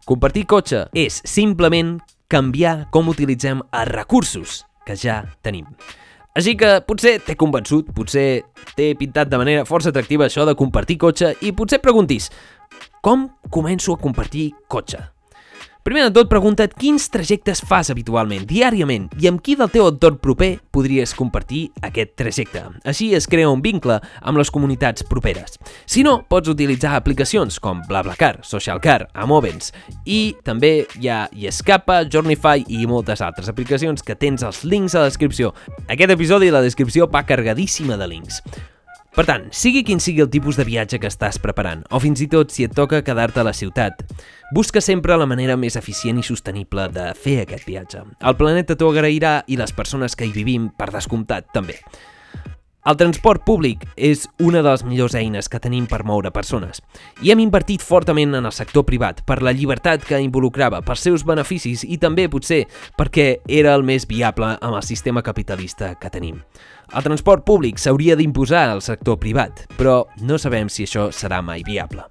Compartir 0.05 0.45
cotxe 0.51 0.85
és 0.93 1.21
simplement 1.25 1.95
canviar 2.29 2.89
com 2.93 3.09
utilitzem 3.09 3.63
els 3.71 3.93
recursos 3.93 4.63
que 4.85 4.97
ja 4.99 5.23
tenim. 5.45 5.65
Així 6.35 6.57
que 6.59 6.81
potser 6.83 7.15
t'he 7.23 7.37
convençut, 7.39 7.93
potser 7.95 8.43
t'he 8.75 8.91
pintat 8.99 9.31
de 9.31 9.39
manera 9.39 9.65
força 9.65 9.93
atractiva 9.93 10.27
això 10.27 10.43
de 10.45 10.57
compartir 10.59 10.99
cotxe 10.99 11.31
i 11.47 11.55
potser 11.55 11.79
preguntis, 11.79 12.27
com 12.99 13.29
començo 13.47 13.95
a 13.95 14.01
compartir 14.01 14.49
cotxe? 14.67 15.14
Primer 15.85 16.07
de 16.07 16.15
tot, 16.15 16.25
pregunta't 16.25 16.71
quins 16.81 17.03
trajectes 17.13 17.59
fas 17.69 17.91
habitualment, 17.93 18.47
diàriament, 18.49 19.03
i 19.21 19.27
amb 19.29 19.37
qui 19.45 19.53
del 19.53 19.69
teu 19.69 19.85
entorn 19.85 20.17
proper 20.17 20.55
podries 20.73 21.13
compartir 21.13 21.67
aquest 21.85 22.15
trajecte. 22.17 22.63
Així 22.89 23.11
es 23.13 23.29
crea 23.29 23.51
un 23.53 23.61
vincle 23.61 23.99
amb 24.01 24.41
les 24.41 24.49
comunitats 24.49 25.05
properes. 25.05 25.59
Si 25.85 26.01
no, 26.01 26.15
pots 26.25 26.49
utilitzar 26.49 26.95
aplicacions 26.97 27.61
com 27.61 27.85
BlaBlaCar, 27.85 28.39
SocialCar, 28.41 29.11
Amovens, 29.13 29.75
i 30.09 30.33
també 30.41 30.87
hi 30.97 31.13
ha 31.13 31.27
Escapa, 31.53 32.01
Journeyfy 32.09 32.65
i 32.65 32.87
moltes 32.89 33.21
altres 33.21 33.53
aplicacions 33.53 34.01
que 34.01 34.17
tens 34.17 34.41
els 34.41 34.65
links 34.65 34.97
a 34.97 35.05
la 35.05 35.13
descripció. 35.13 35.53
Aquest 35.85 36.17
episodi 36.17 36.49
la 36.49 36.65
descripció 36.65 37.05
va 37.05 37.27
carregadíssima 37.29 38.01
de 38.01 38.09
links. 38.09 38.41
Per 39.15 39.23
tant, 39.23 39.45
sigui 39.55 39.79
quin 39.87 40.01
sigui 40.03 40.19
el 40.19 40.27
tipus 40.27 40.57
de 40.59 40.65
viatge 40.67 40.97
que 40.99 41.07
estàs 41.07 41.37
preparant, 41.39 41.85
o 41.87 42.01
fins 42.03 42.19
i 42.19 42.25
tot 42.27 42.51
si 42.51 42.65
et 42.67 42.73
toca 42.75 42.99
quedar-te 42.99 43.39
a 43.39 43.45
la 43.47 43.53
ciutat, 43.55 44.01
busca 44.51 44.81
sempre 44.83 45.15
la 45.15 45.27
manera 45.29 45.55
més 45.55 45.77
eficient 45.79 46.19
i 46.19 46.25
sostenible 46.27 46.89
de 46.91 47.05
fer 47.15 47.37
aquest 47.45 47.63
viatge. 47.63 48.01
El 48.19 48.35
planeta 48.35 48.75
t'ho 48.75 48.89
agrairà 48.91 49.37
i 49.47 49.55
les 49.55 49.71
persones 49.71 50.19
que 50.19 50.27
hi 50.27 50.35
vivim, 50.35 50.67
per 50.67 50.89
descomptat, 50.91 51.47
també. 51.55 51.77
El 52.85 52.99
transport 52.99 53.41
públic 53.47 53.87
és 53.95 54.27
una 54.45 54.59
de 54.59 54.67
les 54.67 54.83
millors 54.85 55.15
eines 55.17 55.47
que 55.49 55.63
tenim 55.63 55.87
per 55.89 56.03
moure 56.05 56.29
persones 56.29 56.83
i 57.25 57.31
hem 57.33 57.39
invertit 57.41 57.81
fortament 57.81 58.35
en 58.37 58.45
el 58.45 58.53
sector 58.53 58.85
privat 58.85 59.23
per 59.25 59.39
la 59.41 59.55
llibertat 59.57 60.05
que 60.05 60.19
involucrava, 60.21 60.83
per 60.85 60.99
seus 61.01 61.23
beneficis 61.25 61.81
i 61.87 61.97
també 61.97 62.27
potser 62.29 62.67
perquè 62.99 63.39
era 63.47 63.73
el 63.73 63.87
més 63.87 64.05
viable 64.05 64.51
amb 64.59 64.75
el 64.75 64.85
sistema 64.85 65.23
capitalista 65.25 65.95
que 65.97 66.13
tenim. 66.13 66.43
El 66.93 67.05
transport 67.05 67.45
públic 67.47 67.79
s'hauria 67.81 68.17
d'imposar 68.19 68.67
al 68.69 68.83
sector 68.85 69.17
privat, 69.17 69.65
però 69.79 70.03
no 70.21 70.37
sabem 70.37 70.69
si 70.69 70.85
això 70.85 71.09
serà 71.15 71.41
mai 71.41 71.65
viable. 71.65 72.05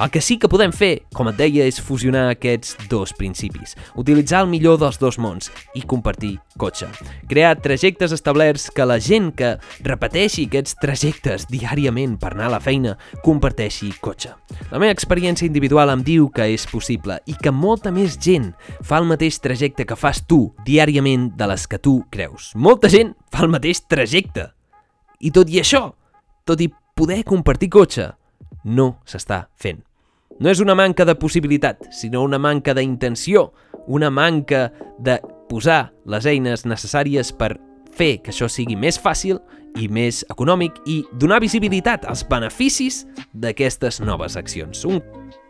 El 0.00 0.08
que 0.08 0.22
sí 0.22 0.38
que 0.40 0.48
podem 0.48 0.72
fer, 0.72 1.02
com 1.12 1.28
et 1.28 1.36
deia, 1.36 1.66
és 1.68 1.76
fusionar 1.84 2.30
aquests 2.30 2.86
dos 2.88 3.10
principis. 3.12 3.74
Utilitzar 4.00 4.38
el 4.40 4.48
millor 4.48 4.78
dels 4.80 4.96
dos 4.96 5.18
mons 5.20 5.50
i 5.76 5.82
compartir 5.84 6.38
cotxe. 6.56 6.86
Crear 7.28 7.58
trajectes 7.60 8.14
establerts 8.16 8.70
que 8.72 8.86
la 8.88 8.96
gent 8.96 9.28
que 9.36 9.50
repeteixi 9.84 10.46
aquests 10.48 10.78
trajectes 10.80 11.44
diàriament 11.52 12.14
per 12.22 12.30
anar 12.32 12.46
a 12.48 12.54
la 12.54 12.62
feina 12.64 12.94
comparteixi 13.26 13.90
cotxe. 14.00 14.32
La 14.70 14.80
meva 14.80 14.94
experiència 14.96 15.44
individual 15.44 15.92
em 15.92 16.06
diu 16.06 16.30
que 16.32 16.48
és 16.48 16.64
possible 16.70 17.18
i 17.28 17.36
que 17.36 17.52
molta 17.52 17.92
més 17.92 18.16
gent 18.16 18.54
fa 18.80 19.02
el 19.02 19.10
mateix 19.10 19.36
trajecte 19.44 19.84
que 19.84 20.00
fas 20.00 20.22
tu 20.24 20.46
diàriament 20.64 21.28
de 21.36 21.50
les 21.52 21.68
que 21.68 21.76
tu 21.76 21.98
creus. 22.08 22.54
Molta 22.56 22.88
gent 22.88 23.12
fa 23.28 23.44
el 23.44 23.52
mateix 23.52 23.84
trajecte. 23.84 24.48
I 25.20 25.28
tot 25.28 25.52
i 25.52 25.60
això, 25.60 25.90
tot 26.48 26.64
i 26.64 26.72
poder 26.96 27.20
compartir 27.28 27.68
cotxe, 27.68 28.08
no 28.64 28.94
s'està 29.04 29.44
fent. 29.60 29.89
No 30.40 30.48
és 30.48 30.60
una 30.64 30.72
manca 30.72 31.04
de 31.04 31.12
possibilitat, 31.20 31.82
sinó 31.92 32.22
una 32.24 32.38
manca 32.40 32.72
d'intenció, 32.72 33.50
una 33.86 34.08
manca 34.08 34.70
de 34.98 35.18
posar 35.50 35.90
les 36.08 36.24
eines 36.24 36.64
necessàries 36.64 37.28
per 37.36 37.58
fer 37.92 38.22
que 38.24 38.32
això 38.32 38.48
sigui 38.48 38.72
més 38.72 38.96
fàcil 38.96 39.36
i 39.76 39.90
més 39.92 40.22
econòmic 40.32 40.78
i 40.88 41.02
donar 41.20 41.42
visibilitat 41.44 42.06
als 42.08 42.22
beneficis 42.24 43.02
d'aquestes 43.36 44.00
noves 44.00 44.38
accions. 44.40 44.80
Un 44.88 45.02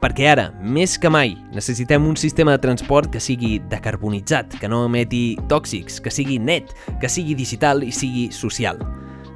perquè 0.02 0.26
ara, 0.32 0.48
més 0.58 0.96
que 0.98 1.12
mai, 1.12 1.36
necessitem 1.54 2.08
un 2.10 2.18
sistema 2.18 2.56
de 2.56 2.64
transport 2.66 3.12
que 3.14 3.22
sigui 3.22 3.60
decarbonitzat, 3.70 4.58
que 4.58 4.72
no 4.72 4.82
emeti 4.88 5.36
tòxics, 5.52 6.00
que 6.02 6.10
sigui 6.10 6.40
net, 6.42 6.74
que 6.98 7.12
sigui 7.12 7.38
digital 7.38 7.86
i 7.86 7.94
sigui 7.94 8.26
social. 8.34 8.82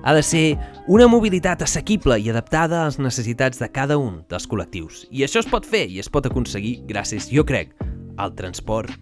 Ha 0.04 0.12
de 0.12 0.22
ser 0.22 0.58
una 0.86 1.06
mobilitat 1.08 1.62
assequible 1.64 2.18
i 2.20 2.28
adaptada 2.28 2.82
a 2.82 2.88
les 2.90 2.98
necessitats 3.00 3.58
de 3.58 3.70
cada 3.72 3.96
un 3.96 4.18
dels 4.28 4.44
col·lectius. 4.44 5.06
I 5.08 5.24
això 5.24 5.40
es 5.40 5.48
pot 5.48 5.64
fer 5.64 5.86
i 5.88 5.96
es 6.02 6.10
pot 6.12 6.28
aconseguir 6.28 6.82
gràcies, 6.84 7.30
jo 7.32 7.46
crec, 7.48 7.72
al 8.20 8.34
transport 8.36 8.92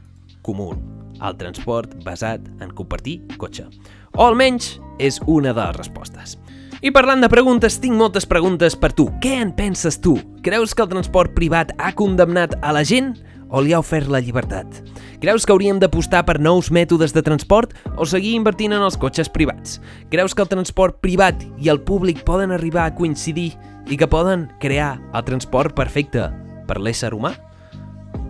comú, 0.47 0.71
al 1.19 1.35
transport 1.41 1.97
basat 2.07 2.47
en 2.63 2.71
compartir 2.71 3.19
cotxe. 3.35 3.67
O 4.15 4.29
almenys 4.29 4.77
és 5.03 5.19
una 5.27 5.51
de 5.51 5.65
les 5.65 5.81
respostes. 5.81 6.37
I 6.83 6.91
parlant 6.95 7.23
de 7.23 7.31
preguntes, 7.31 7.81
tinc 7.83 7.99
moltes 7.99 8.27
preguntes 8.27 8.79
per 8.79 8.93
tu. 8.95 9.09
Què 9.23 9.37
en 9.43 9.53
penses 9.59 10.01
tu? 10.03 10.17
Creus 10.47 10.75
que 10.75 10.87
el 10.87 10.91
transport 10.95 11.35
privat 11.35 11.75
ha 11.79 11.93
condemnat 11.99 12.57
a 12.63 12.73
la 12.75 12.83
gent 12.87 13.17
o 13.53 13.61
li 13.61 13.75
ha 13.77 13.79
ofert 13.79 14.09
la 14.09 14.19
llibertat? 14.25 14.81
Creus 15.23 15.45
que 15.47 15.53
hauríem 15.55 15.79
d'apostar 15.79 16.25
per 16.27 16.41
nous 16.41 16.73
mètodes 16.73 17.13
de 17.15 17.23
transport 17.23 17.77
o 17.95 18.09
seguir 18.09 18.33
invertint 18.35 18.73
en 18.73 18.83
els 18.83 18.97
cotxes 18.99 19.31
privats? 19.31 19.79
Creus 20.11 20.35
que 20.35 20.43
el 20.43 20.51
transport 20.51 20.99
privat 21.05 21.45
i 21.61 21.71
el 21.71 21.83
públic 21.85 22.25
poden 22.27 22.51
arribar 22.51 22.89
a 22.89 22.95
coincidir 22.97 23.53
i 23.87 24.01
que 24.01 24.09
poden 24.11 24.49
crear 24.59 24.97
el 25.13 25.25
transport 25.29 25.77
perfecte 25.77 26.31
per 26.67 26.81
l'ésser 26.81 27.13
humà? 27.15 27.37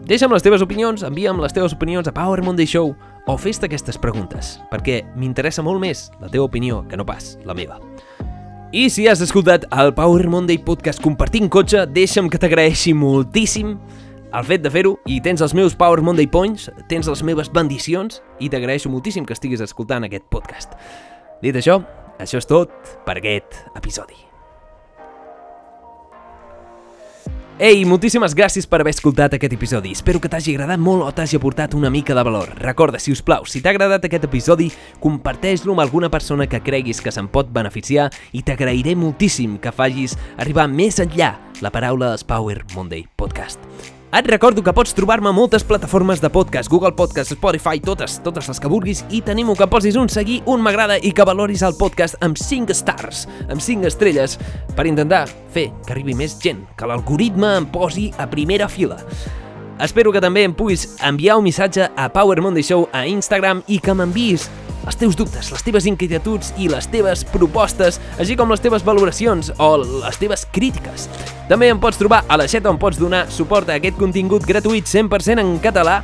Deixa'm 0.03 0.35
les 0.35 0.43
teves 0.43 0.61
opinions, 0.61 1.05
envia'm 1.07 1.41
les 1.41 1.55
teves 1.55 1.73
opinions 1.73 2.09
a 2.11 2.13
Power 2.13 2.43
Monday 2.43 2.67
Show 2.67 2.91
o 3.25 3.37
fes-te 3.39 3.69
aquestes 3.71 3.97
preguntes, 4.03 4.57
perquè 4.69 5.05
m'interessa 5.15 5.63
molt 5.63 5.79
més 5.81 6.09
la 6.19 6.29
teva 6.29 6.49
opinió 6.49 6.83
que 6.91 6.99
no 6.99 7.07
pas 7.07 7.37
la 7.47 7.55
meva. 7.55 7.79
I 8.73 8.89
si 8.91 9.05
has 9.07 9.21
escoltat 9.21 9.67
el 9.71 9.93
Power 9.95 10.27
Monday 10.33 10.57
Podcast 10.59 11.03
compartint 11.05 11.51
cotxe, 11.53 11.85
deixa'm 11.93 12.31
que 12.33 12.41
t'agraeixi 12.41 12.95
moltíssim 12.97 13.77
el 14.33 14.49
fet 14.49 14.65
de 14.65 14.73
fer-ho 14.73 14.97
i 15.11 15.21
tens 15.25 15.43
els 15.45 15.55
meus 15.57 15.77
Power 15.77 16.03
Monday 16.05 16.27
Points, 16.31 16.71
tens 16.89 17.09
les 17.11 17.23
meves 17.27 17.53
bendicions 17.53 18.23
i 18.41 18.49
t'agraeixo 18.53 18.93
moltíssim 18.93 19.29
que 19.29 19.37
estiguis 19.37 19.63
escoltant 19.65 20.09
aquest 20.09 20.29
podcast. 20.33 20.77
Dit 21.45 21.57
això, 21.59 21.83
això 22.23 22.41
és 22.41 22.49
tot 22.49 22.73
per 23.07 23.19
aquest 23.21 23.65
episodi. 23.77 24.17
Ei, 27.63 27.85
moltíssimes 27.87 28.33
gràcies 28.35 28.67
per 28.67 28.81
haver 28.81 28.95
escoltat 28.97 29.37
aquest 29.37 29.53
episodi. 29.55 29.93
Espero 29.95 30.19
que 30.19 30.31
t'hagi 30.33 30.57
agradat 30.57 30.81
molt 30.83 31.05
o 31.05 31.13
t'hagi 31.15 31.37
aportat 31.39 31.77
una 31.79 31.93
mica 31.93 32.17
de 32.17 32.25
valor. 32.27 32.51
Recorda, 32.59 32.99
si 32.99 33.13
us 33.13 33.23
plau, 33.23 33.45
si 33.47 33.61
t'ha 33.63 33.71
agradat 33.71 34.09
aquest 34.09 34.27
episodi, 34.27 34.71
comparteix-lo 35.05 35.77
amb 35.77 35.85
alguna 35.85 36.11
persona 36.11 36.49
que 36.49 36.65
creguis 36.65 37.05
que 37.05 37.13
se'n 37.15 37.31
pot 37.31 37.53
beneficiar 37.53 38.11
i 38.33 38.43
t'agrairé 38.43 38.97
moltíssim 38.99 39.61
que 39.63 39.71
facis 39.71 40.19
arribar 40.43 40.67
més 40.67 40.99
enllà 41.05 41.37
la 41.61 41.71
paraula 41.71 42.17
Power 42.27 42.65
Monday 42.75 43.07
Podcast. 43.15 44.02
Et 44.13 44.27
recordo 44.29 44.61
que 44.61 44.73
pots 44.77 44.91
trobar-me 44.93 45.31
a 45.31 45.33
moltes 45.33 45.63
plataformes 45.65 46.21
de 46.21 46.29
podcast, 46.29 46.69
Google 46.69 46.93
Podcast, 46.93 47.33
Spotify, 47.33 47.81
totes, 47.81 48.19
totes 48.21 48.45
les 48.51 48.59
que 48.61 48.69
vulguis, 48.69 48.99
i 49.09 49.23
t'animo 49.25 49.55
que 49.57 49.65
posis 49.73 49.97
un 49.97 50.11
seguir, 50.13 50.43
un 50.53 50.61
m'agrada 50.61 50.99
i 51.01 51.15
que 51.17 51.25
valoris 51.25 51.63
el 51.65 51.73
podcast 51.79 52.19
amb 52.21 52.37
5 52.37 52.77
stars, 52.77 53.23
amb 53.49 53.65
5 53.65 53.89
estrelles, 53.89 54.35
per 54.77 54.85
intentar 54.91 55.23
fer 55.55 55.71
que 55.87 55.95
arribi 55.97 56.13
més 56.13 56.35
gent, 56.45 56.61
que 56.77 56.91
l'algoritme 56.91 57.55
em 57.63 57.71
posi 57.73 58.11
a 58.21 58.29
primera 58.29 58.69
fila. 58.69 59.01
Espero 59.81 60.13
que 60.13 60.21
també 60.21 60.45
em 60.45 60.53
puguis 60.53 60.91
enviar 61.01 61.39
un 61.41 61.49
missatge 61.49 61.89
a 61.97 62.11
Power 62.13 62.45
Monday 62.45 62.69
Show 62.69 62.91
a 62.93 63.07
Instagram 63.09 63.65
i 63.73 63.81
que 63.81 63.97
m'enviïs 63.97 64.45
els 64.87 64.99
teus 64.99 65.17
dubtes, 65.19 65.51
les 65.53 65.63
teves 65.65 65.87
inquietuds 65.87 66.53
i 66.59 66.69
les 66.71 66.89
teves 66.91 67.25
propostes, 67.31 68.01
així 68.19 68.37
com 68.39 68.51
les 68.51 68.63
teves 68.63 68.85
valoracions 68.87 69.53
o 69.63 69.71
les 69.83 70.19
teves 70.19 70.47
crítiques. 70.53 71.09
També 71.51 71.71
em 71.71 71.81
pots 71.81 72.01
trobar 72.01 72.23
a 72.29 72.39
la 72.41 72.49
xeta 72.51 72.71
on 72.71 72.81
pots 72.83 72.99
donar 72.99 73.29
suport 73.31 73.71
a 73.71 73.79
aquest 73.79 73.99
contingut 74.01 74.47
gratuït 74.49 74.89
100% 74.91 75.43
en 75.43 75.57
català 75.63 76.03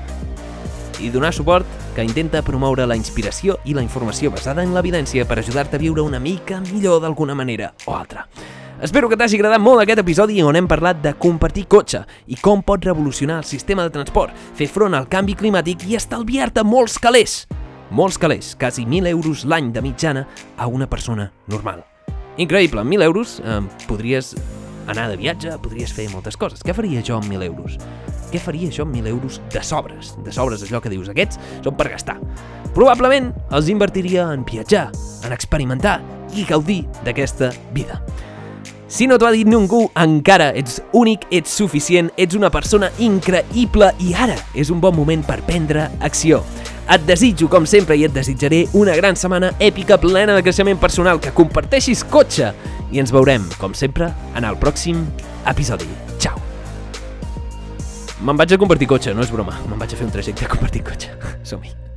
i 1.00 1.10
donar 1.14 1.32
suport 1.34 1.66
que 1.94 2.04
intenta 2.06 2.42
promoure 2.46 2.86
la 2.86 2.96
inspiració 2.98 3.58
i 3.66 3.74
la 3.74 3.82
informació 3.82 4.30
basada 4.30 4.62
en 4.62 4.74
l'evidència 4.74 5.26
per 5.26 5.40
ajudar-te 5.40 5.78
a 5.78 5.82
viure 5.82 6.02
una 6.02 6.22
mica 6.22 6.60
millor 6.70 7.02
d'alguna 7.02 7.34
manera 7.34 7.72
o 7.86 7.96
altra. 7.96 8.26
Espero 8.82 9.08
que 9.10 9.16
t'hagi 9.18 9.34
agradat 9.40 9.58
molt 9.58 9.82
aquest 9.82 10.04
episodi 10.04 10.38
on 10.46 10.54
hem 10.54 10.68
parlat 10.70 11.00
de 11.02 11.16
compartir 11.18 11.66
cotxe 11.66 12.04
i 12.30 12.38
com 12.38 12.62
pot 12.62 12.84
revolucionar 12.86 13.40
el 13.42 13.48
sistema 13.48 13.82
de 13.82 13.90
transport, 13.90 14.30
fer 14.54 14.70
front 14.70 14.94
al 14.94 15.10
canvi 15.10 15.34
climàtic 15.34 15.82
i 15.90 15.98
estalviar-te 15.98 16.62
molts 16.62 17.00
calés 17.02 17.40
molts 17.90 18.18
calés, 18.20 18.54
quasi 18.58 18.84
1.000 18.86 19.08
euros 19.10 19.44
l'any 19.48 19.72
de 19.72 19.82
mitjana 19.82 20.26
a 20.56 20.66
una 20.66 20.88
persona 20.88 21.30
normal. 21.46 21.84
Increïble, 22.38 22.80
amb 22.80 22.92
1.000 22.92 23.06
euros 23.08 23.38
eh, 23.44 23.60
podries 23.88 24.34
anar 24.88 25.08
de 25.10 25.18
viatge, 25.20 25.56
podries 25.62 25.92
fer 25.92 26.08
moltes 26.12 26.36
coses. 26.36 26.62
Què 26.64 26.74
faria 26.76 27.02
jo 27.04 27.18
amb 27.18 27.28
1.000 27.28 27.48
euros? 27.48 27.76
Què 28.32 28.40
faria 28.40 28.70
jo 28.72 28.84
amb 28.84 28.94
1.000 28.96 29.10
euros 29.10 29.40
de 29.52 29.62
sobres? 29.64 30.14
De 30.24 30.32
sobres, 30.32 30.64
allò 30.64 30.80
que 30.84 30.92
dius, 30.92 31.08
aquests 31.12 31.40
són 31.64 31.76
per 31.76 31.90
gastar. 31.92 32.18
Probablement 32.76 33.32
els 33.56 33.70
invertiria 33.72 34.28
en 34.32 34.44
viatjar, 34.48 34.88
en 35.24 35.34
experimentar 35.36 35.98
i 36.36 36.44
gaudir 36.48 36.82
d'aquesta 37.04 37.52
vida. 37.74 38.02
Si 38.88 39.06
no 39.06 39.18
t'ho 39.20 39.26
ha 39.28 39.34
dit 39.34 39.44
ningú, 39.44 39.82
encara 40.00 40.46
ets 40.56 40.78
únic, 40.96 41.26
ets 41.28 41.52
suficient, 41.52 42.08
ets 42.16 42.36
una 42.38 42.48
persona 42.48 42.88
increïble 43.04 43.90
i 44.00 44.14
ara 44.16 44.38
és 44.56 44.70
un 44.72 44.80
bon 44.80 44.94
moment 44.96 45.20
per 45.28 45.42
prendre 45.44 45.90
acció. 46.00 46.40
Et 46.88 47.04
desitjo, 47.04 47.50
com 47.52 47.66
sempre, 47.68 47.98
i 48.00 48.06
et 48.08 48.14
desitjaré 48.16 48.62
una 48.72 48.94
gran 48.96 49.18
setmana 49.20 49.50
èpica 49.60 49.98
plena 50.00 50.32
de 50.32 50.44
creixement 50.46 50.80
personal, 50.80 51.20
que 51.20 51.34
comparteixis 51.36 52.00
cotxe 52.08 52.54
i 52.88 53.02
ens 53.02 53.12
veurem, 53.12 53.44
com 53.60 53.76
sempre, 53.76 54.08
en 54.32 54.48
el 54.48 54.56
pròxim 54.56 55.04
episodi. 55.52 55.90
Ciao! 56.16 56.40
Me'n 58.24 58.40
vaig 58.40 58.56
a 58.56 58.60
compartir 58.62 58.88
cotxe, 58.88 59.12
no 59.12 59.20
és 59.20 59.34
broma. 59.34 59.60
Me'n 59.68 59.84
vaig 59.84 59.92
a 59.92 60.00
fer 60.00 60.08
un 60.08 60.16
trajecte 60.16 60.48
a 60.48 60.50
compartir 60.56 60.80
cotxe. 60.88 61.12
Som-hi. 61.52 61.87